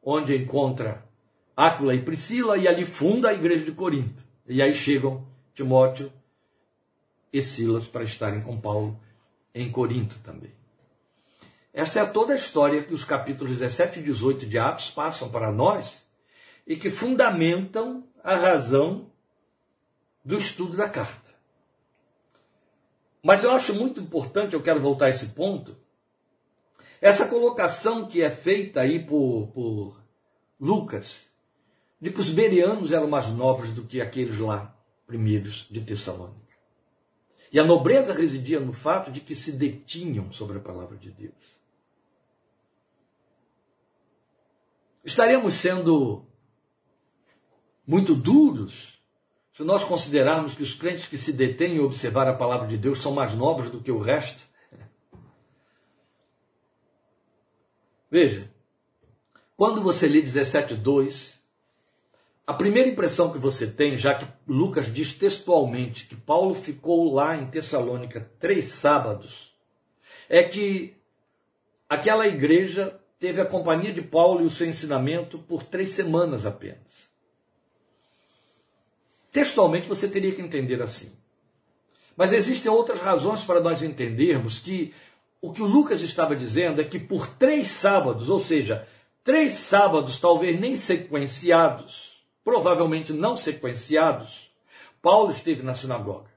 onde 0.00 0.36
encontra 0.36 1.04
Áquila 1.56 1.94
e 1.94 2.02
Priscila, 2.02 2.56
e 2.56 2.68
ali 2.68 2.84
funda 2.84 3.30
a 3.30 3.34
igreja 3.34 3.64
de 3.64 3.72
Corinto. 3.72 4.22
E 4.46 4.62
aí 4.62 4.72
chegam 4.72 5.26
Timóteo 5.52 6.12
e 7.32 7.42
Silas 7.42 7.86
para 7.86 8.04
estarem 8.04 8.42
com 8.42 8.60
Paulo 8.60 8.98
em 9.52 9.70
Corinto 9.70 10.18
também. 10.22 10.52
Essa 11.72 12.00
é 12.00 12.06
toda 12.06 12.32
a 12.32 12.36
história 12.36 12.84
que 12.84 12.94
os 12.94 13.04
capítulos 13.04 13.54
17 13.54 13.98
e 13.98 14.02
18 14.04 14.46
de 14.46 14.58
Atos 14.58 14.90
passam 14.90 15.28
para 15.28 15.50
nós 15.50 16.06
e 16.66 16.76
que 16.76 16.88
fundamentam 16.88 18.04
a 18.22 18.36
razão 18.36 19.10
do 20.26 20.36
estudo 20.38 20.76
da 20.76 20.88
carta. 20.88 21.32
Mas 23.22 23.44
eu 23.44 23.52
acho 23.52 23.72
muito 23.74 24.00
importante, 24.00 24.54
eu 24.54 24.62
quero 24.62 24.80
voltar 24.80 25.06
a 25.06 25.10
esse 25.10 25.28
ponto, 25.28 25.76
essa 27.00 27.28
colocação 27.28 28.08
que 28.08 28.22
é 28.22 28.28
feita 28.28 28.80
aí 28.80 29.04
por, 29.06 29.46
por 29.54 30.02
Lucas, 30.58 31.20
de 32.00 32.10
que 32.10 32.18
os 32.18 32.28
berianos 32.28 32.92
eram 32.92 33.06
mais 33.06 33.28
nobres 33.28 33.70
do 33.70 33.84
que 33.84 34.00
aqueles 34.00 34.36
lá 34.36 34.76
primeiros 35.06 35.68
de 35.70 35.80
Tessalônica. 35.80 36.56
E 37.52 37.60
a 37.60 37.64
nobreza 37.64 38.12
residia 38.12 38.58
no 38.58 38.72
fato 38.72 39.12
de 39.12 39.20
que 39.20 39.36
se 39.36 39.52
detinham 39.52 40.32
sobre 40.32 40.58
a 40.58 40.60
palavra 40.60 40.96
de 40.96 41.12
Deus. 41.12 41.56
Estaremos 45.04 45.54
sendo 45.54 46.26
muito 47.86 48.12
duros 48.12 48.95
se 49.56 49.64
nós 49.64 49.82
considerarmos 49.82 50.54
que 50.54 50.62
os 50.62 50.74
crentes 50.74 51.08
que 51.08 51.16
se 51.16 51.32
detêm 51.32 51.76
em 51.76 51.80
observar 51.80 52.28
a 52.28 52.34
palavra 52.34 52.66
de 52.66 52.76
Deus 52.76 53.00
são 53.00 53.10
mais 53.10 53.34
nobres 53.34 53.70
do 53.70 53.80
que 53.80 53.90
o 53.90 53.98
resto. 53.98 54.42
Veja, 58.10 58.50
quando 59.56 59.80
você 59.80 60.06
lê 60.06 60.20
17,2, 60.20 61.36
a 62.46 62.52
primeira 62.52 62.90
impressão 62.90 63.32
que 63.32 63.38
você 63.38 63.66
tem, 63.66 63.96
já 63.96 64.14
que 64.14 64.26
Lucas 64.46 64.92
diz 64.92 65.14
textualmente 65.14 66.06
que 66.06 66.16
Paulo 66.16 66.54
ficou 66.54 67.14
lá 67.14 67.34
em 67.34 67.46
Tessalônica 67.46 68.30
três 68.38 68.66
sábados, 68.66 69.56
é 70.28 70.42
que 70.42 70.94
aquela 71.88 72.26
igreja 72.26 73.00
teve 73.18 73.40
a 73.40 73.46
companhia 73.46 73.94
de 73.94 74.02
Paulo 74.02 74.42
e 74.42 74.46
o 74.46 74.50
seu 74.50 74.66
ensinamento 74.66 75.38
por 75.38 75.62
três 75.62 75.94
semanas 75.94 76.44
apenas. 76.44 76.95
Textualmente 79.36 79.86
você 79.86 80.08
teria 80.08 80.32
que 80.32 80.40
entender 80.40 80.80
assim. 80.80 81.12
Mas 82.16 82.32
existem 82.32 82.72
outras 82.72 83.02
razões 83.02 83.44
para 83.44 83.60
nós 83.60 83.82
entendermos 83.82 84.58
que 84.58 84.94
o 85.42 85.52
que 85.52 85.60
o 85.60 85.66
Lucas 85.66 86.00
estava 86.00 86.34
dizendo 86.34 86.80
é 86.80 86.84
que 86.84 86.98
por 86.98 87.28
três 87.28 87.68
sábados, 87.68 88.30
ou 88.30 88.40
seja, 88.40 88.88
três 89.22 89.52
sábados 89.52 90.18
talvez 90.18 90.58
nem 90.58 90.74
sequenciados, 90.74 92.24
provavelmente 92.42 93.12
não 93.12 93.36
sequenciados, 93.36 94.50
Paulo 95.02 95.30
esteve 95.30 95.62
na 95.62 95.74
sinagoga. 95.74 96.30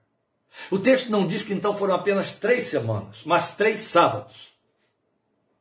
O 0.70 0.78
texto 0.78 1.10
não 1.10 1.26
diz 1.26 1.42
que 1.42 1.54
então 1.54 1.74
foram 1.74 1.96
apenas 1.96 2.36
três 2.36 2.66
semanas, 2.66 3.22
mas 3.24 3.56
três 3.56 3.80
sábados. 3.80 4.50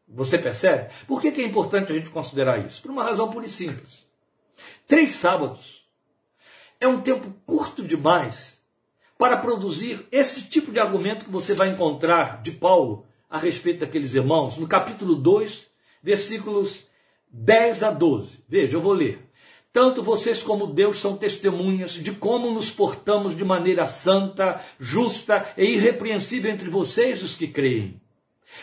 Você 0.08 0.38
percebe? 0.38 0.90
Por 1.06 1.20
que, 1.20 1.28
é 1.28 1.46
importante 1.46 1.92
a 1.92 1.94
gente 1.94 2.10
considerar 2.10 2.66
isso? 2.66 2.82
Por 2.82 2.90
uma 2.90 3.04
razão 3.04 3.30
pura 3.30 3.46
e 3.46 3.48
simples. 3.48 4.08
Três 4.88 5.10
sábados 5.10 5.77
é 6.80 6.86
um 6.86 7.00
tempo 7.00 7.34
curto 7.44 7.82
demais 7.82 8.58
para 9.18 9.36
produzir 9.36 10.06
esse 10.12 10.42
tipo 10.42 10.70
de 10.70 10.78
argumento 10.78 11.24
que 11.24 11.30
você 11.30 11.52
vai 11.54 11.70
encontrar 11.70 12.40
de 12.40 12.52
Paulo 12.52 13.04
a 13.28 13.38
respeito 13.38 13.80
daqueles 13.80 14.14
irmãos, 14.14 14.56
no 14.56 14.68
capítulo 14.68 15.16
2, 15.16 15.66
versículos 16.02 16.86
10 17.30 17.82
a 17.82 17.90
12. 17.90 18.44
Veja, 18.48 18.76
eu 18.76 18.80
vou 18.80 18.92
ler. 18.92 19.28
Tanto 19.72 20.02
vocês 20.02 20.42
como 20.42 20.66
Deus 20.66 20.96
são 20.96 21.16
testemunhas 21.16 21.92
de 21.92 22.12
como 22.12 22.50
nos 22.50 22.70
portamos 22.70 23.36
de 23.36 23.44
maneira 23.44 23.86
santa, 23.86 24.60
justa 24.78 25.52
e 25.56 25.74
irrepreensível 25.74 26.50
entre 26.50 26.70
vocês, 26.70 27.22
os 27.22 27.34
que 27.34 27.48
creem. 27.48 28.00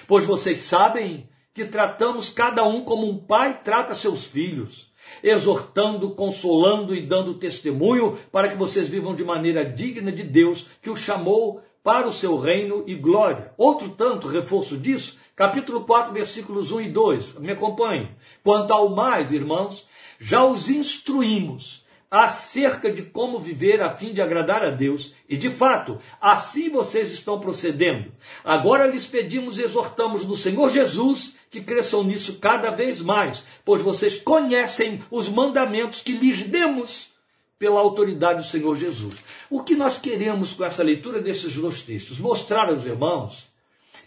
Pois 0.07 0.25
vocês 0.25 0.61
sabem 0.61 1.29
que 1.53 1.65
tratamos 1.65 2.29
cada 2.29 2.63
um 2.65 2.83
como 2.83 3.07
um 3.07 3.17
pai 3.17 3.61
trata 3.63 3.93
seus 3.93 4.25
filhos, 4.25 4.91
exortando, 5.23 6.11
consolando 6.11 6.95
e 6.95 7.01
dando 7.01 7.33
testemunho 7.33 8.17
para 8.31 8.49
que 8.49 8.55
vocês 8.55 8.89
vivam 8.89 9.15
de 9.15 9.23
maneira 9.23 9.65
digna 9.65 10.11
de 10.11 10.23
Deus 10.23 10.67
que 10.81 10.89
o 10.89 10.95
chamou 10.95 11.61
para 11.83 12.07
o 12.07 12.13
seu 12.13 12.39
reino 12.39 12.83
e 12.87 12.95
glória. 12.95 13.51
Outro 13.57 13.89
tanto, 13.89 14.27
reforço 14.27 14.77
disso, 14.77 15.17
capítulo 15.35 15.81
4, 15.81 16.11
versículos 16.11 16.71
1 16.71 16.81
e 16.81 16.89
2. 16.89 17.33
Me 17.35 17.51
acompanhe. 17.51 18.09
Quanto 18.43 18.71
ao 18.71 18.89
mais, 18.89 19.31
irmãos, 19.31 19.87
já 20.19 20.43
os 20.43 20.69
instruímos 20.69 21.85
acerca 22.09 22.91
de 22.91 23.03
como 23.03 23.39
viver 23.39 23.81
a 23.81 23.91
fim 23.91 24.13
de 24.13 24.21
agradar 24.21 24.63
a 24.63 24.69
Deus, 24.69 25.13
e 25.27 25.35
de 25.35 25.49
fato, 25.49 25.99
assim 26.21 26.69
vocês 26.69 27.11
estão 27.11 27.39
procedendo. 27.39 28.11
Agora 28.43 28.87
lhes 28.87 29.05
pedimos 29.05 29.57
e 29.57 29.63
exortamos 29.63 30.25
no 30.25 30.35
Senhor 30.35 30.69
Jesus 30.69 31.34
que 31.55 31.61
cresçam 31.61 32.03
nisso 32.03 32.37
cada 32.37 32.69
vez 32.69 32.99
mais, 32.99 33.45
pois 33.63 33.81
vocês 33.81 34.19
conhecem 34.19 35.01
os 35.09 35.29
mandamentos 35.29 36.01
que 36.01 36.11
lhes 36.11 36.43
demos 36.43 37.13
pela 37.57 37.79
autoridade 37.79 38.41
do 38.41 38.47
Senhor 38.47 38.75
Jesus. 38.75 39.15
O 39.49 39.63
que 39.63 39.73
nós 39.73 39.97
queremos 39.97 40.53
com 40.53 40.65
essa 40.65 40.83
leitura 40.83 41.21
desses 41.21 41.53
dois 41.55 41.81
textos? 41.81 42.19
Mostrar 42.19 42.67
aos 42.69 42.85
irmãos 42.85 43.49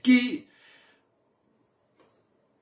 que 0.03 0.47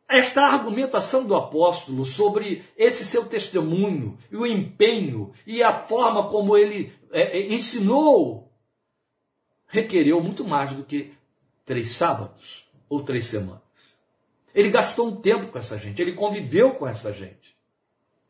esta 0.08 0.42
argumentação 0.42 1.24
do 1.24 1.34
apóstolo 1.34 2.04
sobre 2.04 2.64
esse 2.76 3.04
seu 3.04 3.24
testemunho 3.24 4.16
e 4.30 4.36
o 4.36 4.46
empenho 4.46 5.32
e 5.44 5.64
a 5.64 5.72
forma 5.72 6.28
como 6.28 6.56
ele 6.56 6.92
é, 7.10 7.38
é, 7.40 7.52
ensinou 7.52 8.52
requereu 9.66 10.20
muito 10.20 10.44
mais 10.44 10.72
do 10.72 10.84
que 10.84 11.12
três 11.64 11.90
sábados 11.90 12.64
ou 12.88 13.02
três 13.02 13.26
semanas. 13.26 13.65
Ele 14.56 14.70
gastou 14.70 15.08
um 15.08 15.16
tempo 15.16 15.48
com 15.48 15.58
essa 15.58 15.76
gente, 15.76 16.00
ele 16.00 16.12
conviveu 16.12 16.70
com 16.70 16.88
essa 16.88 17.12
gente. 17.12 17.54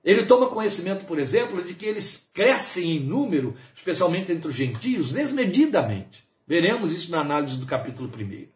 Ele 0.04 0.26
toma 0.26 0.48
conhecimento, 0.48 1.04
por 1.04 1.20
exemplo, 1.20 1.62
de 1.62 1.72
que 1.72 1.86
eles 1.86 2.28
crescem 2.34 2.96
em 2.96 3.00
número, 3.00 3.56
especialmente 3.74 4.32
entre 4.32 4.48
os 4.48 4.54
gentios, 4.54 5.12
desmedidamente. 5.12 6.26
Veremos 6.44 6.92
isso 6.92 7.12
na 7.12 7.20
análise 7.20 7.56
do 7.56 7.64
capítulo 7.66 8.08
1. 8.08 8.46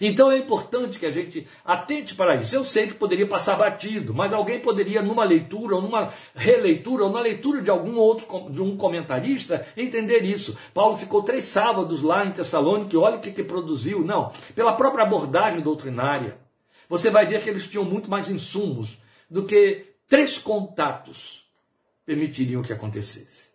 Então 0.00 0.30
é 0.30 0.38
importante 0.38 0.98
que 0.98 1.04
a 1.04 1.10
gente 1.10 1.46
atente 1.64 2.14
para 2.14 2.36
isso. 2.36 2.56
Eu 2.56 2.64
sei 2.64 2.86
que 2.86 2.94
poderia 2.94 3.26
passar 3.26 3.56
batido, 3.56 4.14
mas 4.14 4.32
alguém 4.32 4.60
poderia, 4.60 5.02
numa 5.02 5.24
leitura, 5.24 5.76
ou 5.76 5.82
numa 5.82 6.12
releitura, 6.34 7.04
ou 7.04 7.10
na 7.10 7.20
leitura 7.20 7.60
de 7.60 7.68
algum 7.70 7.96
outro, 7.98 8.50
de 8.50 8.62
um 8.62 8.76
comentarista, 8.76 9.66
entender 9.76 10.22
isso. 10.22 10.56
Paulo 10.72 10.96
ficou 10.96 11.22
três 11.22 11.44
sábados 11.44 12.02
lá 12.02 12.24
em 12.24 12.32
Tessalônica, 12.32 12.94
e 12.94 12.98
olha 12.98 13.16
o 13.16 13.20
que, 13.20 13.32
que 13.32 13.44
produziu. 13.44 14.02
Não, 14.02 14.32
pela 14.54 14.72
própria 14.72 15.04
abordagem 15.04 15.60
doutrinária, 15.60 16.41
você 16.92 17.08
vai 17.08 17.24
ver 17.24 17.42
que 17.42 17.48
eles 17.48 17.66
tinham 17.66 17.86
muito 17.86 18.10
mais 18.10 18.28
insumos 18.28 18.98
do 19.30 19.46
que 19.46 19.94
três 20.06 20.36
contatos 20.38 21.50
permitiriam 22.04 22.60
que 22.60 22.70
acontecesse. 22.70 23.48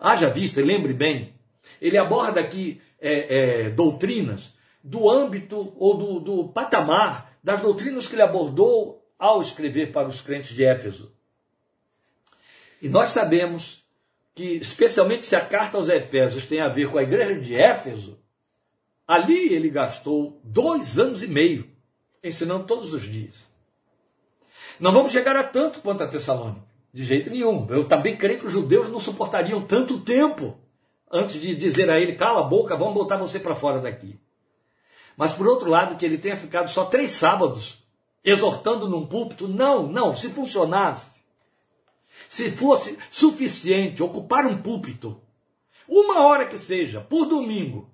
Haja 0.00 0.30
vista, 0.30 0.62
lembre 0.62 0.94
bem, 0.94 1.34
ele 1.78 1.98
aborda 1.98 2.40
aqui 2.40 2.80
é, 2.98 3.66
é, 3.66 3.70
doutrinas 3.70 4.54
do 4.82 5.10
âmbito 5.10 5.74
ou 5.76 5.98
do, 5.98 6.20
do 6.20 6.48
patamar 6.48 7.36
das 7.44 7.60
doutrinas 7.60 8.08
que 8.08 8.14
ele 8.14 8.22
abordou 8.22 9.06
ao 9.18 9.42
escrever 9.42 9.92
para 9.92 10.08
os 10.08 10.22
crentes 10.22 10.56
de 10.56 10.64
Éfeso. 10.64 11.14
E 12.80 12.88
nós 12.88 13.10
sabemos 13.10 13.84
que, 14.34 14.54
especialmente 14.54 15.26
se 15.26 15.36
a 15.36 15.44
carta 15.44 15.76
aos 15.76 15.90
Efésios 15.90 16.46
tem 16.46 16.62
a 16.62 16.68
ver 16.68 16.90
com 16.90 16.96
a 16.96 17.02
igreja 17.02 17.38
de 17.38 17.54
Éfeso, 17.54 18.18
ali 19.06 19.52
ele 19.52 19.68
gastou 19.68 20.40
dois 20.42 20.98
anos 20.98 21.22
e 21.22 21.28
meio 21.28 21.71
ensinando 22.22 22.64
todos 22.64 22.92
os 22.94 23.02
dias. 23.02 23.50
Não 24.78 24.92
vamos 24.92 25.12
chegar 25.12 25.36
a 25.36 25.44
tanto 25.44 25.80
quanto 25.80 26.04
a 26.04 26.08
Tessalônica. 26.08 26.62
De 26.92 27.04
jeito 27.04 27.30
nenhum. 27.30 27.66
Eu 27.70 27.84
também 27.84 28.16
creio 28.16 28.38
que 28.38 28.46
os 28.46 28.52
judeus 28.52 28.88
não 28.88 29.00
suportariam 29.00 29.62
tanto 29.62 30.00
tempo 30.00 30.58
antes 31.10 31.40
de 31.40 31.54
dizer 31.54 31.90
a 31.90 31.98
ele: 31.98 32.14
cala 32.14 32.40
a 32.40 32.44
boca, 32.44 32.76
vamos 32.76 32.94
botar 32.94 33.16
você 33.16 33.38
para 33.38 33.54
fora 33.54 33.80
daqui. 33.80 34.18
Mas 35.16 35.32
por 35.32 35.46
outro 35.46 35.70
lado, 35.70 35.96
que 35.96 36.04
ele 36.04 36.18
tenha 36.18 36.36
ficado 36.36 36.68
só 36.68 36.84
três 36.84 37.12
sábados 37.12 37.82
exortando 38.24 38.88
num 38.88 39.06
púlpito, 39.06 39.48
não, 39.48 39.86
não, 39.86 40.14
se 40.14 40.30
funcionasse, 40.30 41.10
se 42.28 42.50
fosse 42.50 42.98
suficiente 43.10 44.02
ocupar 44.02 44.46
um 44.46 44.62
púlpito, 44.62 45.20
uma 45.88 46.24
hora 46.24 46.46
que 46.46 46.56
seja, 46.56 47.00
por 47.00 47.26
domingo, 47.26 47.90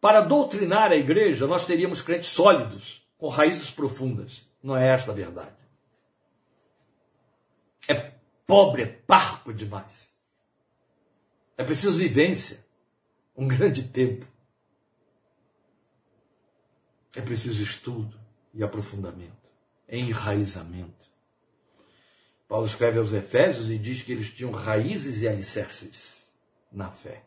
para 0.00 0.20
doutrinar 0.20 0.92
a 0.92 0.96
igreja, 0.96 1.46
nós 1.46 1.66
teríamos 1.66 2.00
crentes 2.00 2.28
sólidos, 2.28 3.02
com 3.18 3.28
raízes 3.28 3.70
profundas. 3.70 4.46
Não 4.62 4.76
é 4.76 4.88
esta 4.88 5.10
a 5.10 5.14
verdade. 5.14 5.56
É 7.88 8.12
pobre, 8.46 8.82
é 8.82 8.86
parco 8.86 9.52
demais. 9.52 10.08
É 11.56 11.64
preciso 11.64 11.98
vivência, 11.98 12.64
um 13.36 13.48
grande 13.48 13.82
tempo. 13.82 14.26
É 17.16 17.20
preciso 17.20 17.62
estudo 17.62 18.18
e 18.54 18.62
aprofundamento, 18.62 19.50
enraizamento. 19.88 21.08
Paulo 22.46 22.66
escreve 22.66 22.98
aos 22.98 23.12
Efésios 23.12 23.70
e 23.70 23.78
diz 23.78 24.02
que 24.02 24.12
eles 24.12 24.30
tinham 24.32 24.52
raízes 24.52 25.22
e 25.22 25.28
alicerces 25.28 26.26
na 26.70 26.90
fé. 26.90 27.24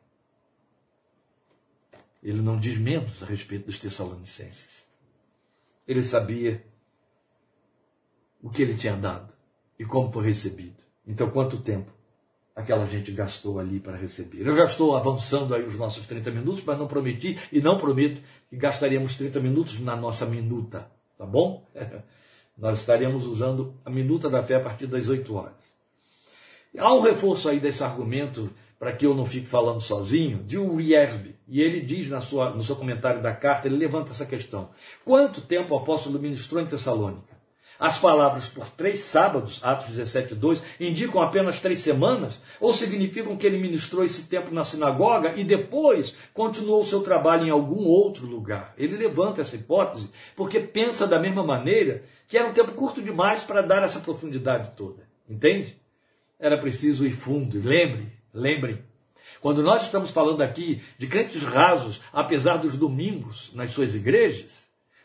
Ele 2.23 2.41
não 2.41 2.59
diz 2.59 2.77
menos 2.77 3.21
a 3.21 3.25
respeito 3.25 3.65
dos 3.65 3.79
Tessalonicenses. 3.79 4.80
Ele 5.91 6.03
sabia 6.03 6.63
o 8.41 8.49
que 8.49 8.61
ele 8.61 8.75
tinha 8.75 8.95
dado 8.95 9.33
e 9.77 9.83
como 9.83 10.09
foi 10.09 10.23
recebido. 10.23 10.81
Então, 11.05 11.29
quanto 11.29 11.57
tempo 11.57 11.91
aquela 12.55 12.85
gente 12.85 13.11
gastou 13.11 13.59
ali 13.59 13.77
para 13.77 13.97
receber? 13.97 14.47
Eu 14.47 14.55
já 14.55 14.63
estou 14.63 14.95
avançando 14.95 15.53
aí 15.53 15.65
os 15.65 15.77
nossos 15.77 16.07
30 16.07 16.31
minutos, 16.31 16.63
mas 16.63 16.79
não 16.79 16.87
prometi 16.87 17.37
e 17.51 17.59
não 17.59 17.77
prometo 17.77 18.21
que 18.49 18.55
gastaríamos 18.55 19.15
30 19.15 19.41
minutos 19.41 19.81
na 19.81 19.93
nossa 19.97 20.25
minuta, 20.25 20.89
tá 21.17 21.25
bom? 21.25 21.69
Nós 22.57 22.79
estaremos 22.79 23.25
usando 23.25 23.75
a 23.83 23.89
minuta 23.89 24.29
da 24.29 24.41
fé 24.41 24.55
a 24.55 24.61
partir 24.61 24.87
das 24.87 25.09
8 25.09 25.35
horas. 25.35 25.73
Há 26.77 26.93
um 26.93 27.01
reforço 27.01 27.49
aí 27.49 27.59
desse 27.59 27.83
argumento 27.83 28.49
para 28.79 28.93
que 28.93 29.05
eu 29.05 29.13
não 29.13 29.25
fique 29.25 29.45
falando 29.45 29.81
sozinho, 29.81 30.41
de 30.41 30.57
Uri 30.57 30.93
Ersby. 30.93 31.35
E 31.51 31.61
ele 31.61 31.81
diz 31.81 32.07
na 32.07 32.21
sua, 32.21 32.51
no 32.51 32.63
seu 32.63 32.77
comentário 32.77 33.21
da 33.21 33.33
carta, 33.33 33.67
ele 33.67 33.75
levanta 33.75 34.11
essa 34.11 34.25
questão. 34.25 34.69
Quanto 35.03 35.41
tempo 35.41 35.73
o 35.73 35.77
apóstolo 35.77 36.17
ministrou 36.17 36.61
em 36.61 36.65
Tessalônica? 36.65 37.41
As 37.77 37.99
palavras 37.99 38.47
por 38.47 38.69
três 38.69 38.99
sábados, 38.99 39.59
Atos 39.61 39.87
17, 39.87 40.33
2, 40.33 40.63
indicam 40.79 41.21
apenas 41.21 41.59
três 41.59 41.79
semanas? 41.81 42.41
Ou 42.57 42.73
significam 42.73 43.35
que 43.35 43.45
ele 43.45 43.57
ministrou 43.57 44.05
esse 44.05 44.29
tempo 44.29 44.53
na 44.53 44.63
sinagoga 44.63 45.33
e 45.35 45.43
depois 45.43 46.15
continuou 46.33 46.79
o 46.79 46.85
seu 46.85 47.01
trabalho 47.01 47.45
em 47.45 47.49
algum 47.49 47.83
outro 47.83 48.25
lugar? 48.25 48.73
Ele 48.77 48.95
levanta 48.95 49.41
essa 49.41 49.57
hipótese 49.57 50.09
porque 50.37 50.57
pensa 50.57 51.05
da 51.05 51.19
mesma 51.19 51.43
maneira 51.43 52.03
que 52.29 52.37
era 52.37 52.47
um 52.47 52.53
tempo 52.53 52.71
curto 52.71 53.01
demais 53.01 53.43
para 53.43 53.61
dar 53.61 53.83
essa 53.83 53.99
profundidade 53.99 54.71
toda. 54.77 55.03
Entende? 55.29 55.75
Era 56.39 56.57
preciso 56.57 57.05
ir 57.05 57.11
fundo. 57.11 57.59
Lembre, 57.61 58.21
Lembrem, 58.33 58.79
quando 59.41 59.63
nós 59.63 59.81
estamos 59.81 60.11
falando 60.11 60.41
aqui 60.41 60.81
de 60.97 61.07
crentes 61.07 61.41
rasos, 61.41 61.99
apesar 62.13 62.57
dos 62.57 62.77
domingos 62.77 63.51
nas 63.53 63.71
suas 63.71 63.95
igrejas, 63.95 64.51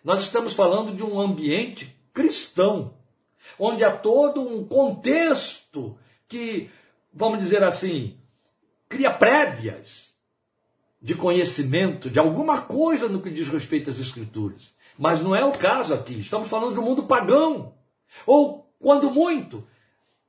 nós 0.04 0.20
estamos 0.20 0.52
falando 0.52 0.94
de 0.94 1.02
um 1.02 1.18
ambiente 1.18 1.96
cristão, 2.12 2.94
onde 3.58 3.82
há 3.82 3.90
todo 3.90 4.40
um 4.40 4.64
contexto 4.64 5.98
que, 6.28 6.70
vamos 7.12 7.38
dizer 7.38 7.64
assim, 7.64 8.18
cria 8.88 9.10
prévias 9.10 10.14
de 11.00 11.14
conhecimento 11.14 12.10
de 12.10 12.18
alguma 12.18 12.60
coisa 12.60 13.08
no 13.08 13.22
que 13.22 13.30
diz 13.30 13.48
respeito 13.48 13.88
às 13.88 13.98
Escrituras. 13.98 14.74
Mas 14.98 15.22
não 15.22 15.34
é 15.34 15.44
o 15.44 15.52
caso 15.52 15.94
aqui. 15.94 16.18
Estamos 16.18 16.48
falando 16.48 16.74
de 16.74 16.80
um 16.80 16.84
mundo 16.84 17.04
pagão. 17.04 17.74
Ou, 18.26 18.70
quando 18.78 19.10
muito, 19.10 19.66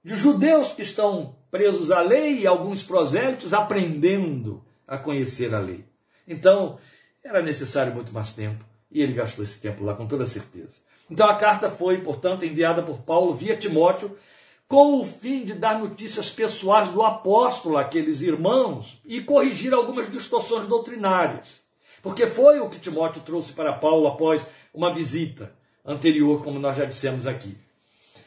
de 0.08 0.16
judeus 0.16 0.72
que 0.72 0.84
estão 0.84 1.36
presos 1.52 1.92
à 1.92 2.00
lei 2.00 2.40
e 2.40 2.48
alguns 2.48 2.82
prosélitos 2.82 3.54
aprendendo 3.54 4.64
a 4.88 4.98
conhecer 4.98 5.54
a 5.54 5.60
lei. 5.60 5.84
Então, 6.26 6.78
era 7.22 7.42
necessário 7.42 7.94
muito 7.94 8.14
mais 8.14 8.32
tempo 8.34 8.64
e 8.90 9.02
ele 9.02 9.12
gastou 9.12 9.44
esse 9.44 9.60
tempo 9.60 9.84
lá 9.84 9.94
com 9.96 10.08
toda 10.08 10.26
certeza. 10.26 10.78
Então 11.12 11.28
a 11.28 11.36
carta 11.36 11.70
foi, 11.70 11.98
portanto, 11.98 12.46
enviada 12.46 12.82
por 12.82 13.00
Paulo 13.00 13.34
via 13.34 13.58
Timóteo 13.58 14.18
com 14.66 14.98
o 14.98 15.04
fim 15.04 15.44
de 15.44 15.54
dar 15.54 15.78
notícias 15.78 16.30
pessoais 16.30 16.88
do 16.88 17.04
apóstolo 17.04 17.76
àqueles 17.76 18.22
irmãos 18.22 19.02
e 19.04 19.20
corrigir 19.20 19.74
algumas 19.74 20.10
distorções 20.10 20.66
doutrinárias. 20.68 21.62
Porque 22.02 22.28
foi 22.28 22.62
o 22.62 22.70
que 22.70 22.80
Timóteo 22.80 23.22
trouxe 23.24 23.52
para 23.52 23.74
Paulo 23.74 24.08
após 24.08 24.48
uma 24.74 24.94
visita 24.94 25.52
anterior, 25.84 26.42
como 26.46 26.60
nós 26.60 26.78
já 26.78 26.86
dissemos 26.86 27.28
aqui. 27.28 27.58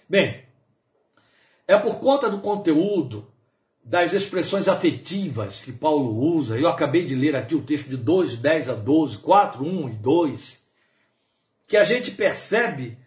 Bem, 0.07 0.50
é 1.73 1.79
por 1.79 2.01
conta 2.01 2.29
do 2.29 2.41
conteúdo, 2.41 3.31
das 3.85 4.13
expressões 4.13 4.67
afetivas 4.67 5.65
que 5.65 5.71
Paulo 5.71 6.19
usa. 6.35 6.59
Eu 6.59 6.69
acabei 6.69 7.07
de 7.07 7.15
ler 7.15 7.37
aqui 7.37 7.55
o 7.55 7.63
texto 7.63 7.89
de 7.89 7.97
2, 7.97 8.39
10 8.39 8.71
a 8.71 8.75
12, 8.75 9.19
4, 9.19 9.65
1 9.65 9.89
e 9.89 9.93
2, 9.93 10.61
que 11.69 11.77
a 11.77 11.85
gente 11.85 12.11
percebe 12.11 12.99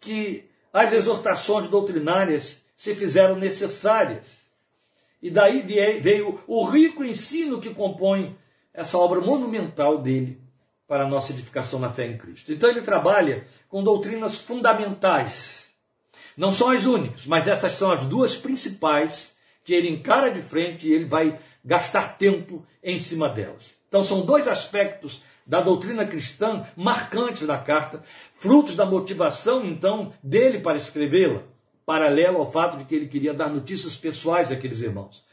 que 0.00 0.44
as 0.72 0.92
exortações 0.92 1.68
doutrinárias 1.68 2.60
se 2.76 2.92
fizeram 2.92 3.36
necessárias. 3.36 4.26
E 5.22 5.30
daí 5.30 5.62
veio 6.00 6.40
o 6.48 6.64
rico 6.64 7.04
ensino 7.04 7.60
que 7.60 7.72
compõe 7.72 8.36
essa 8.74 8.98
obra 8.98 9.20
monumental 9.20 9.98
dele 9.98 10.40
para 10.88 11.04
a 11.04 11.08
nossa 11.08 11.30
edificação 11.30 11.78
na 11.78 11.92
fé 11.92 12.06
em 12.06 12.18
Cristo. 12.18 12.52
Então 12.52 12.68
ele 12.68 12.82
trabalha 12.82 13.44
com 13.68 13.84
doutrinas 13.84 14.40
fundamentais 14.40 15.61
não 16.36 16.52
são 16.52 16.70
as 16.70 16.84
únicas, 16.84 17.26
mas 17.26 17.46
essas 17.48 17.72
são 17.72 17.90
as 17.90 18.04
duas 18.04 18.36
principais 18.36 19.34
que 19.64 19.74
ele 19.74 19.88
encara 19.88 20.30
de 20.30 20.42
frente 20.42 20.88
e 20.88 20.92
ele 20.92 21.04
vai 21.04 21.38
gastar 21.64 22.16
tempo 22.16 22.64
em 22.82 22.98
cima 22.98 23.28
delas. 23.28 23.62
Então 23.88 24.02
são 24.02 24.24
dois 24.24 24.48
aspectos 24.48 25.22
da 25.46 25.60
doutrina 25.60 26.06
cristã 26.06 26.66
marcantes 26.76 27.46
da 27.46 27.58
carta, 27.58 28.02
frutos 28.36 28.76
da 28.76 28.86
motivação 28.86 29.64
então 29.64 30.12
dele 30.22 30.60
para 30.60 30.78
escrevê-la, 30.78 31.42
paralelo 31.84 32.38
ao 32.38 32.50
fato 32.50 32.78
de 32.78 32.84
que 32.84 32.94
ele 32.94 33.08
queria 33.08 33.34
dar 33.34 33.48
notícias 33.48 33.96
pessoais 33.96 34.50
àqueles 34.50 34.80
irmãos. 34.80 35.24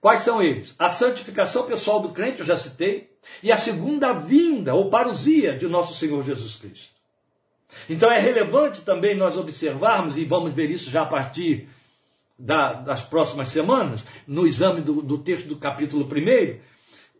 Quais 0.00 0.20
são 0.20 0.42
eles? 0.42 0.74
A 0.78 0.88
santificação 0.88 1.66
pessoal 1.66 2.00
do 2.00 2.10
crente, 2.10 2.40
eu 2.40 2.46
já 2.46 2.56
citei, 2.56 3.10
e 3.42 3.50
a 3.50 3.56
segunda 3.56 4.12
vinda 4.12 4.74
ou 4.74 4.90
parousia 4.90 5.56
de 5.56 5.66
nosso 5.66 5.94
Senhor 5.94 6.22
Jesus 6.22 6.56
Cristo. 6.56 6.95
Então 7.88 8.10
é 8.10 8.18
relevante 8.18 8.82
também 8.82 9.16
nós 9.16 9.36
observarmos, 9.36 10.18
e 10.18 10.24
vamos 10.24 10.52
ver 10.52 10.70
isso 10.70 10.90
já 10.90 11.02
a 11.02 11.06
partir 11.06 11.68
da, 12.38 12.74
das 12.74 13.00
próximas 13.00 13.48
semanas, 13.48 14.04
no 14.26 14.46
exame 14.46 14.80
do, 14.80 15.00
do 15.00 15.18
texto 15.18 15.46
do 15.46 15.56
capítulo 15.56 16.04
1, 16.04 16.58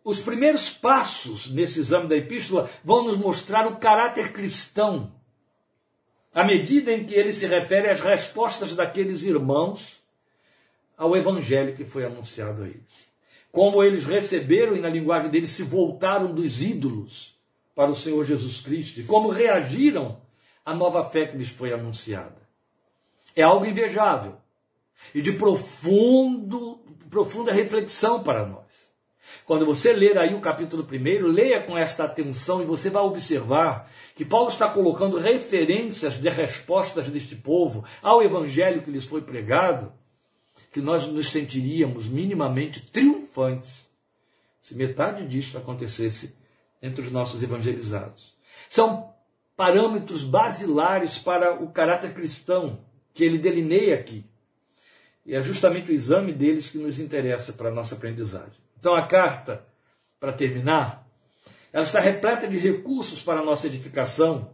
os 0.04 0.20
primeiros 0.20 0.70
passos 0.70 1.50
nesse 1.50 1.80
exame 1.80 2.08
da 2.08 2.16
epístola 2.16 2.70
vão 2.84 3.04
nos 3.04 3.16
mostrar 3.16 3.66
o 3.66 3.76
caráter 3.76 4.32
cristão, 4.32 5.12
à 6.32 6.44
medida 6.44 6.92
em 6.92 7.04
que 7.04 7.14
ele 7.14 7.32
se 7.32 7.46
refere 7.46 7.88
às 7.88 8.00
respostas 8.00 8.76
daqueles 8.76 9.22
irmãos 9.22 10.00
ao 10.96 11.16
evangelho 11.16 11.74
que 11.74 11.84
foi 11.84 12.04
anunciado 12.04 12.62
a 12.62 12.66
eles. 12.66 13.06
Como 13.50 13.82
eles 13.82 14.04
receberam 14.04 14.76
e, 14.76 14.80
na 14.80 14.88
linguagem 14.88 15.30
deles, 15.30 15.50
se 15.50 15.62
voltaram 15.62 16.34
dos 16.34 16.62
ídolos 16.62 17.34
para 17.74 17.90
o 17.90 17.96
Senhor 17.96 18.22
Jesus 18.24 18.60
Cristo, 18.60 19.00
e 19.00 19.04
como 19.04 19.28
reagiram 19.28 20.20
a 20.66 20.74
nova 20.74 21.08
fé 21.08 21.26
que 21.26 21.36
lhes 21.36 21.48
foi 21.48 21.72
anunciada. 21.72 22.36
É 23.34 23.42
algo 23.42 23.64
invejável 23.64 24.36
e 25.14 25.22
de 25.22 25.32
profundo, 25.32 26.80
profunda 27.08 27.52
reflexão 27.52 28.22
para 28.22 28.44
nós. 28.44 28.66
Quando 29.44 29.64
você 29.64 29.92
ler 29.92 30.18
aí 30.18 30.34
o 30.34 30.40
capítulo 30.40 30.86
1, 30.90 31.26
leia 31.26 31.62
com 31.62 31.78
esta 31.78 32.04
atenção 32.04 32.60
e 32.60 32.66
você 32.66 32.90
vai 32.90 33.02
observar 33.02 33.90
que 34.14 34.24
Paulo 34.24 34.48
está 34.48 34.68
colocando 34.68 35.18
referências 35.18 36.14
de 36.14 36.28
respostas 36.28 37.08
deste 37.08 37.36
povo 37.36 37.84
ao 38.02 38.22
evangelho 38.22 38.82
que 38.82 38.90
lhes 38.90 39.04
foi 39.04 39.22
pregado, 39.22 39.92
que 40.72 40.80
nós 40.80 41.06
nos 41.06 41.30
sentiríamos 41.30 42.06
minimamente 42.06 42.80
triunfantes 42.90 43.86
se 44.66 44.74
metade 44.74 45.28
disso 45.28 45.56
acontecesse 45.56 46.36
entre 46.82 47.00
os 47.00 47.12
nossos 47.12 47.40
evangelizados. 47.40 48.34
São 48.68 49.14
parâmetros 49.56 50.22
basilares 50.22 51.18
para 51.18 51.54
o 51.54 51.70
caráter 51.70 52.12
cristão 52.12 52.80
que 53.14 53.24
ele 53.24 53.38
delineia 53.38 53.94
aqui. 53.94 54.24
E 55.24 55.34
é 55.34 55.42
justamente 55.42 55.90
o 55.90 55.94
exame 55.94 56.32
deles 56.32 56.70
que 56.70 56.78
nos 56.78 57.00
interessa 57.00 57.52
para 57.52 57.70
a 57.70 57.72
nossa 57.72 57.94
aprendizagem. 57.94 58.60
Então, 58.78 58.94
a 58.94 59.06
carta, 59.06 59.64
para 60.20 60.32
terminar, 60.32 61.08
ela 61.72 61.84
está 61.84 61.98
repleta 61.98 62.46
de 62.46 62.58
recursos 62.58 63.22
para 63.22 63.40
a 63.40 63.44
nossa 63.44 63.66
edificação, 63.66 64.50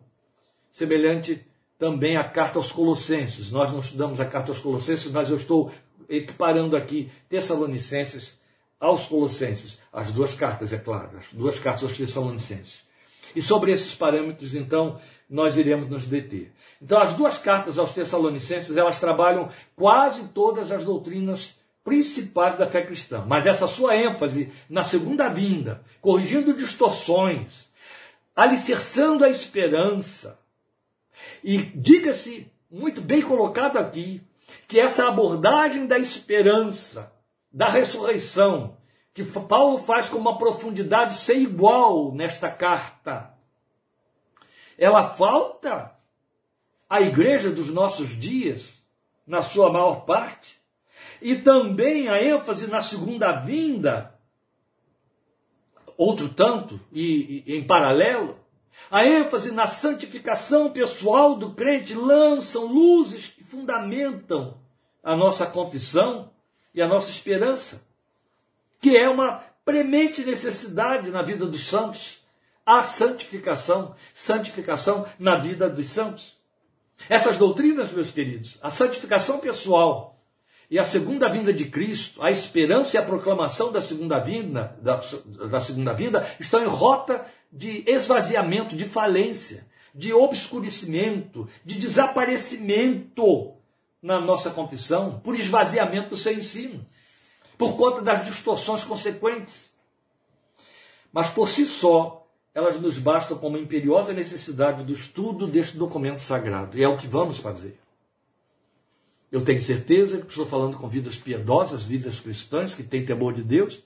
semelhante 0.70 1.44
também 1.78 2.16
à 2.16 2.24
carta 2.24 2.59
aos 2.59 2.70
Colossenses. 2.70 3.50
Nós 3.50 3.70
não 3.70 3.80
estudamos 3.80 4.20
a 4.20 4.24
carta 4.24 4.53
aos 4.53 4.61
Colossenses, 4.61 5.11
mas 5.12 5.28
eu 5.28 5.36
estou 5.36 5.72
equiparando 6.09 6.76
aqui 6.76 7.11
Tessalonicenses 7.28 8.40
aos 8.78 9.07
Colossenses, 9.07 9.78
as 9.92 10.11
duas 10.11 10.34
cartas, 10.34 10.72
é 10.72 10.78
claro, 10.78 11.18
as 11.18 11.26
duas 11.32 11.59
cartas 11.59 11.84
aos 11.84 11.96
Tessalonicenses. 11.96 12.82
E 13.35 13.43
sobre 13.43 13.72
esses 13.72 13.95
parâmetros, 13.95 14.55
então, 14.55 15.01
nós 15.28 15.57
iremos 15.57 15.89
nos 15.89 16.05
deter. 16.05 16.53
Então, 16.80 17.01
as 17.01 17.14
duas 17.14 17.39
cartas 17.39 17.78
aos 17.78 17.93
Tessalonicenses, 17.93 18.76
elas 18.76 19.01
trabalham 19.01 19.49
quase 19.74 20.28
todas 20.28 20.70
as 20.70 20.85
doutrinas 20.85 21.57
principais 21.85 22.57
da 22.59 22.68
fé 22.68 22.83
cristã, 22.83 23.24
mas 23.26 23.47
essa 23.47 23.66
sua 23.66 23.97
ênfase 23.97 24.53
na 24.68 24.83
segunda 24.83 25.28
vinda, 25.28 25.83
corrigindo 26.01 26.55
distorções, 26.55 27.68
alicerçando 28.35 29.24
a 29.24 29.28
esperança. 29.28 30.39
E 31.43 31.59
diga-se, 31.59 32.51
muito 32.70 33.01
bem 33.01 33.22
colocado 33.22 33.78
aqui, 33.78 34.22
que 34.68 34.78
essa 34.78 35.09
abordagem 35.09 35.87
da 35.87 35.99
esperança, 35.99 37.12
da 37.53 37.68
ressurreição, 37.68 38.76
que 39.15 39.25
Paulo 39.25 39.79
faz 39.79 40.09
com 40.09 40.17
uma 40.17 40.39
profundidade 40.39 41.15
sem 41.15 41.43
igual 41.43 42.13
nesta 42.13 42.51
carta, 42.51 43.35
ela 44.79 45.11
falta 45.11 45.95
à 46.89 47.01
igreja 47.01 47.51
dos 47.51 47.71
nossos 47.71 48.09
dias, 48.09 48.83
na 49.27 49.43
sua 49.43 49.71
maior 49.71 50.05
parte, 50.05 50.61
e 51.21 51.37
também 51.37 52.09
a 52.09 52.23
ênfase 52.23 52.67
na 52.67 52.81
segunda 52.81 53.33
vinda, 53.33 54.19
outro 55.97 56.29
tanto, 56.31 56.81
e, 56.91 57.45
e 57.47 57.57
em 57.57 57.67
paralelo, 57.67 58.39
a 58.91 59.05
ênfase 59.07 59.53
na 59.53 59.67
santificação 59.67 60.73
pessoal 60.73 61.37
do 61.37 61.53
crente 61.55 61.95
lançam 61.95 62.67
luzes 62.67 63.29
que 63.29 63.45
fundamentam 63.45 64.59
a 65.03 65.15
nossa 65.15 65.47
confissão 65.47 66.31
e 66.75 66.81
a 66.81 66.89
nossa 66.89 67.11
esperança, 67.11 67.87
que 68.83 68.97
é 68.97 69.09
uma 69.09 69.45
premente 69.64 70.24
necessidade 70.24 71.11
na 71.11 71.22
vida 71.22 71.47
dos 71.47 71.68
santos, 71.68 72.18
a 72.66 72.83
santificação, 72.83 73.95
santificação 74.12 75.07
na 75.18 75.39
vida 75.39 75.70
dos 75.70 75.89
santos. 75.89 76.37
Essas 77.09 77.39
doutrinas, 77.39 77.93
meus 77.93 78.11
queridos, 78.11 78.59
a 78.61 78.70
santificação 78.70 79.39
pessoal 79.39 80.20
e 80.68 80.78
a 80.78 80.85
segunda 80.85 81.28
vinda 81.28 81.53
de 81.53 81.66
Cristo, 81.66 82.20
a 82.22 82.30
esperança 82.30 82.97
e 82.97 82.99
a 82.99 83.05
proclamação 83.05 83.70
da 83.70 83.80
segunda 83.80 84.18
vinda, 84.18 84.76
da, 84.83 85.01
da 85.49 85.61
segunda 85.61 85.93
vinda, 85.93 86.26
estão 86.41 86.62
em 86.62 86.66
rota 86.66 87.24
de 87.53 87.85
esvaziamento, 87.87 88.74
de 88.74 88.87
falência, 88.87 89.64
de 89.95 90.12
obscurecimento, 90.12 91.49
de 91.64 91.78
desaparecimento 91.78 93.55
na 94.03 94.20
nossa 94.20 94.51
confissão, 94.51 95.20
por 95.20 95.37
esvaziamento 95.37 96.11
do 96.11 96.16
seu 96.16 96.33
ensino, 96.33 96.85
por 97.63 97.77
conta 97.77 98.03
das 98.03 98.25
distorções 98.25 98.83
consequentes. 98.83 99.71
Mas 101.13 101.31
por 101.31 101.49
si 101.49 101.65
só, 101.65 102.27
elas 102.53 102.81
nos 102.81 102.99
bastam 102.99 103.39
como 103.39 103.57
imperiosa 103.57 104.13
necessidade 104.13 104.83
do 104.83 104.93
estudo 104.93 105.47
deste 105.47 105.77
documento 105.77 106.21
sagrado, 106.21 106.77
e 106.77 106.83
é 106.83 106.89
o 106.89 106.97
que 106.97 107.07
vamos 107.07 107.39
fazer. 107.39 107.79
Eu 109.31 109.45
tenho 109.45 109.63
certeza 109.63 110.21
que 110.21 110.27
estou 110.27 110.45
falando 110.45 110.77
com 110.77 110.89
vidas 110.89 111.17
piedosas, 111.17 111.85
vidas 111.85 112.19
cristãs 112.19 112.75
que 112.75 112.83
têm 112.83 113.07
temor 113.07 113.33
de 113.33 113.45
Deus, 113.45 113.81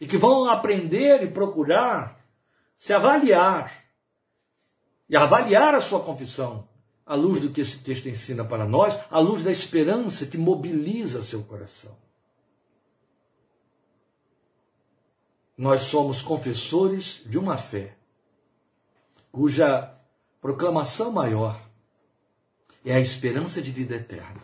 e 0.00 0.06
que 0.06 0.16
vão 0.16 0.48
aprender 0.48 1.24
e 1.24 1.28
procurar 1.28 2.24
se 2.78 2.92
avaliar 2.92 3.84
e 5.08 5.16
avaliar 5.16 5.74
a 5.74 5.80
sua 5.80 5.98
confissão 5.98 6.68
à 7.04 7.16
luz 7.16 7.40
do 7.40 7.50
que 7.50 7.60
esse 7.60 7.80
texto 7.80 8.08
ensina 8.08 8.44
para 8.44 8.64
nós, 8.64 8.96
à 9.10 9.18
luz 9.18 9.42
da 9.42 9.50
esperança 9.50 10.26
que 10.26 10.38
mobiliza 10.38 11.24
seu 11.24 11.42
coração. 11.42 12.05
Nós 15.56 15.82
somos 15.82 16.20
confessores 16.20 17.22
de 17.24 17.38
uma 17.38 17.56
fé 17.56 17.96
cuja 19.32 19.94
proclamação 20.40 21.12
maior 21.12 21.60
é 22.84 22.94
a 22.94 23.00
esperança 23.00 23.60
de 23.60 23.70
vida 23.70 23.96
eterna. 23.96 24.42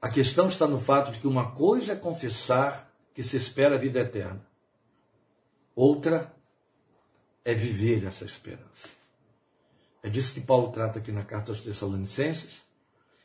A 0.00 0.08
questão 0.08 0.46
está 0.46 0.66
no 0.66 0.78
fato 0.78 1.10
de 1.10 1.18
que 1.18 1.26
uma 1.26 1.52
coisa 1.52 1.94
é 1.94 1.96
confessar 1.96 2.92
que 3.14 3.22
se 3.22 3.36
espera 3.36 3.76
a 3.76 3.78
vida 3.78 4.00
eterna, 4.00 4.46
outra 5.74 6.32
é 7.44 7.54
viver 7.54 8.04
essa 8.04 8.24
esperança. 8.24 8.88
É 10.02 10.08
disso 10.08 10.34
que 10.34 10.40
Paulo 10.40 10.70
trata 10.70 10.98
aqui 10.98 11.10
na 11.10 11.24
carta 11.24 11.50
aos 11.50 11.62
Tessalonicenses, 11.62 12.62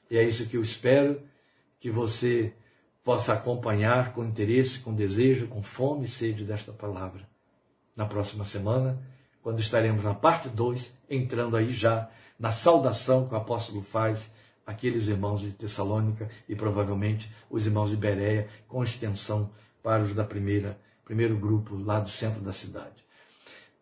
e 0.10 0.18
é 0.18 0.24
isso 0.24 0.48
que 0.48 0.58
eu 0.58 0.62
espero 0.62 1.22
que 1.80 1.92
você 1.92 2.54
possa 3.10 3.34
acompanhar 3.34 4.14
com 4.14 4.24
interesse, 4.24 4.82
com 4.82 4.94
desejo, 4.94 5.48
com 5.48 5.64
fome 5.64 6.06
e 6.06 6.08
sede 6.08 6.44
desta 6.44 6.72
palavra 6.72 7.28
na 7.96 8.06
próxima 8.06 8.46
semana, 8.46 9.02
quando 9.42 9.60
estaremos 9.60 10.04
na 10.04 10.14
parte 10.14 10.48
2, 10.48 10.94
entrando 11.10 11.58
aí 11.58 11.72
já 11.72 12.08
na 12.38 12.52
saudação 12.52 13.28
que 13.28 13.34
o 13.34 13.38
apóstolo 13.38 13.82
faz 13.82 14.30
àqueles 14.64 15.08
irmãos 15.08 15.42
de 15.42 15.50
Tessalônica 15.50 16.30
e 16.48 16.56
provavelmente 16.56 17.28
os 17.50 17.66
irmãos 17.66 17.90
de 17.90 17.98
Bereia, 17.98 18.48
com 18.68 18.84
extensão 18.84 19.50
para 19.82 20.04
os 20.04 20.14
da 20.14 20.24
primeira 20.24 20.80
primeiro 21.04 21.36
grupo 21.36 21.76
lá 21.78 22.00
do 22.00 22.10
centro 22.12 22.42
da 22.42 22.54
cidade. 22.54 23.04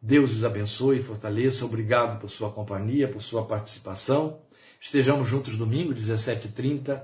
Deus 0.02 0.32
os 0.38 0.46
abençoe 0.46 1.00
e 1.00 1.04
fortaleça. 1.04 1.66
Obrigado 1.66 2.18
por 2.18 2.30
sua 2.30 2.50
companhia, 2.50 3.10
por 3.10 3.22
sua 3.22 3.46
participação. 3.46 4.40
Estejamos 4.80 5.28
juntos 5.28 5.58
domingo, 5.58 5.94
17h30, 5.94 7.02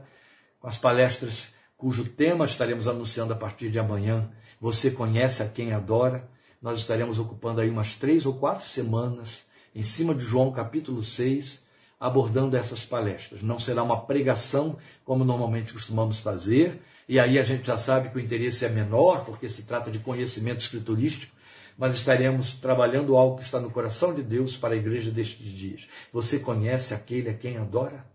com 0.61 0.69
as 0.69 0.77
palestras 0.77 1.51
cujo 1.83 2.05
tema 2.05 2.45
estaremos 2.45 2.87
anunciando 2.87 3.33
a 3.33 3.35
partir 3.35 3.69
de 3.69 3.77
amanhã. 3.77 4.29
Você 4.61 4.89
conhece 4.89 5.43
a 5.43 5.49
quem 5.49 5.73
adora. 5.73 6.29
Nós 6.61 6.79
estaremos 6.79 7.19
ocupando 7.19 7.59
aí 7.59 7.69
umas 7.69 7.97
três 7.97 8.25
ou 8.25 8.35
quatro 8.35 8.65
semanas 8.69 9.43
em 9.75 9.83
cima 9.83 10.15
de 10.15 10.23
João 10.23 10.49
capítulo 10.49 11.03
6, 11.03 11.61
abordando 11.99 12.55
essas 12.55 12.85
palestras. 12.85 13.41
Não 13.41 13.59
será 13.59 13.83
uma 13.83 13.99
pregação 13.99 14.77
como 15.03 15.25
normalmente 15.25 15.73
costumamos 15.73 16.21
fazer, 16.21 16.81
e 17.05 17.19
aí 17.19 17.37
a 17.37 17.43
gente 17.43 17.67
já 17.67 17.77
sabe 17.77 18.07
que 18.07 18.15
o 18.15 18.21
interesse 18.21 18.63
é 18.63 18.69
menor, 18.69 19.25
porque 19.25 19.49
se 19.49 19.63
trata 19.63 19.91
de 19.91 19.99
conhecimento 19.99 20.61
escriturístico, 20.61 21.35
mas 21.77 21.95
estaremos 21.95 22.53
trabalhando 22.53 23.17
algo 23.17 23.39
que 23.39 23.43
está 23.43 23.59
no 23.59 23.69
coração 23.69 24.13
de 24.13 24.23
Deus 24.23 24.55
para 24.55 24.73
a 24.73 24.77
igreja 24.77 25.11
destes 25.11 25.47
dias. 25.47 25.89
Você 26.13 26.39
conhece 26.39 26.93
aquele 26.93 27.29
a 27.29 27.33
quem 27.33 27.57
adora? 27.57 28.05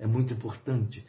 É 0.00 0.06
muito 0.06 0.34
importante 0.34 1.06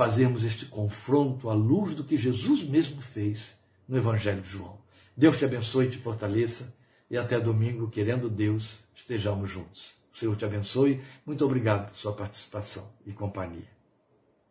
fazermos 0.00 0.44
este 0.44 0.64
confronto 0.64 1.50
à 1.50 1.52
luz 1.52 1.94
do 1.94 2.02
que 2.02 2.16
Jesus 2.16 2.62
mesmo 2.62 3.02
fez 3.02 3.54
no 3.86 3.98
Evangelho 3.98 4.40
de 4.40 4.48
João. 4.48 4.78
Deus 5.14 5.36
te 5.36 5.44
abençoe 5.44 5.88
e 5.88 5.90
te 5.90 5.98
fortaleça, 5.98 6.74
e 7.10 7.18
até 7.18 7.38
domingo, 7.38 7.90
querendo 7.90 8.30
Deus, 8.30 8.78
estejamos 8.94 9.50
juntos. 9.50 9.92
O 10.10 10.16
Senhor 10.16 10.34
te 10.36 10.46
abençoe. 10.46 11.02
Muito 11.26 11.44
obrigado 11.44 11.90
por 11.90 11.96
sua 11.96 12.14
participação 12.14 12.90
e 13.04 13.12
companhia. 13.12 13.68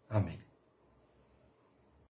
Amém. 0.08 0.49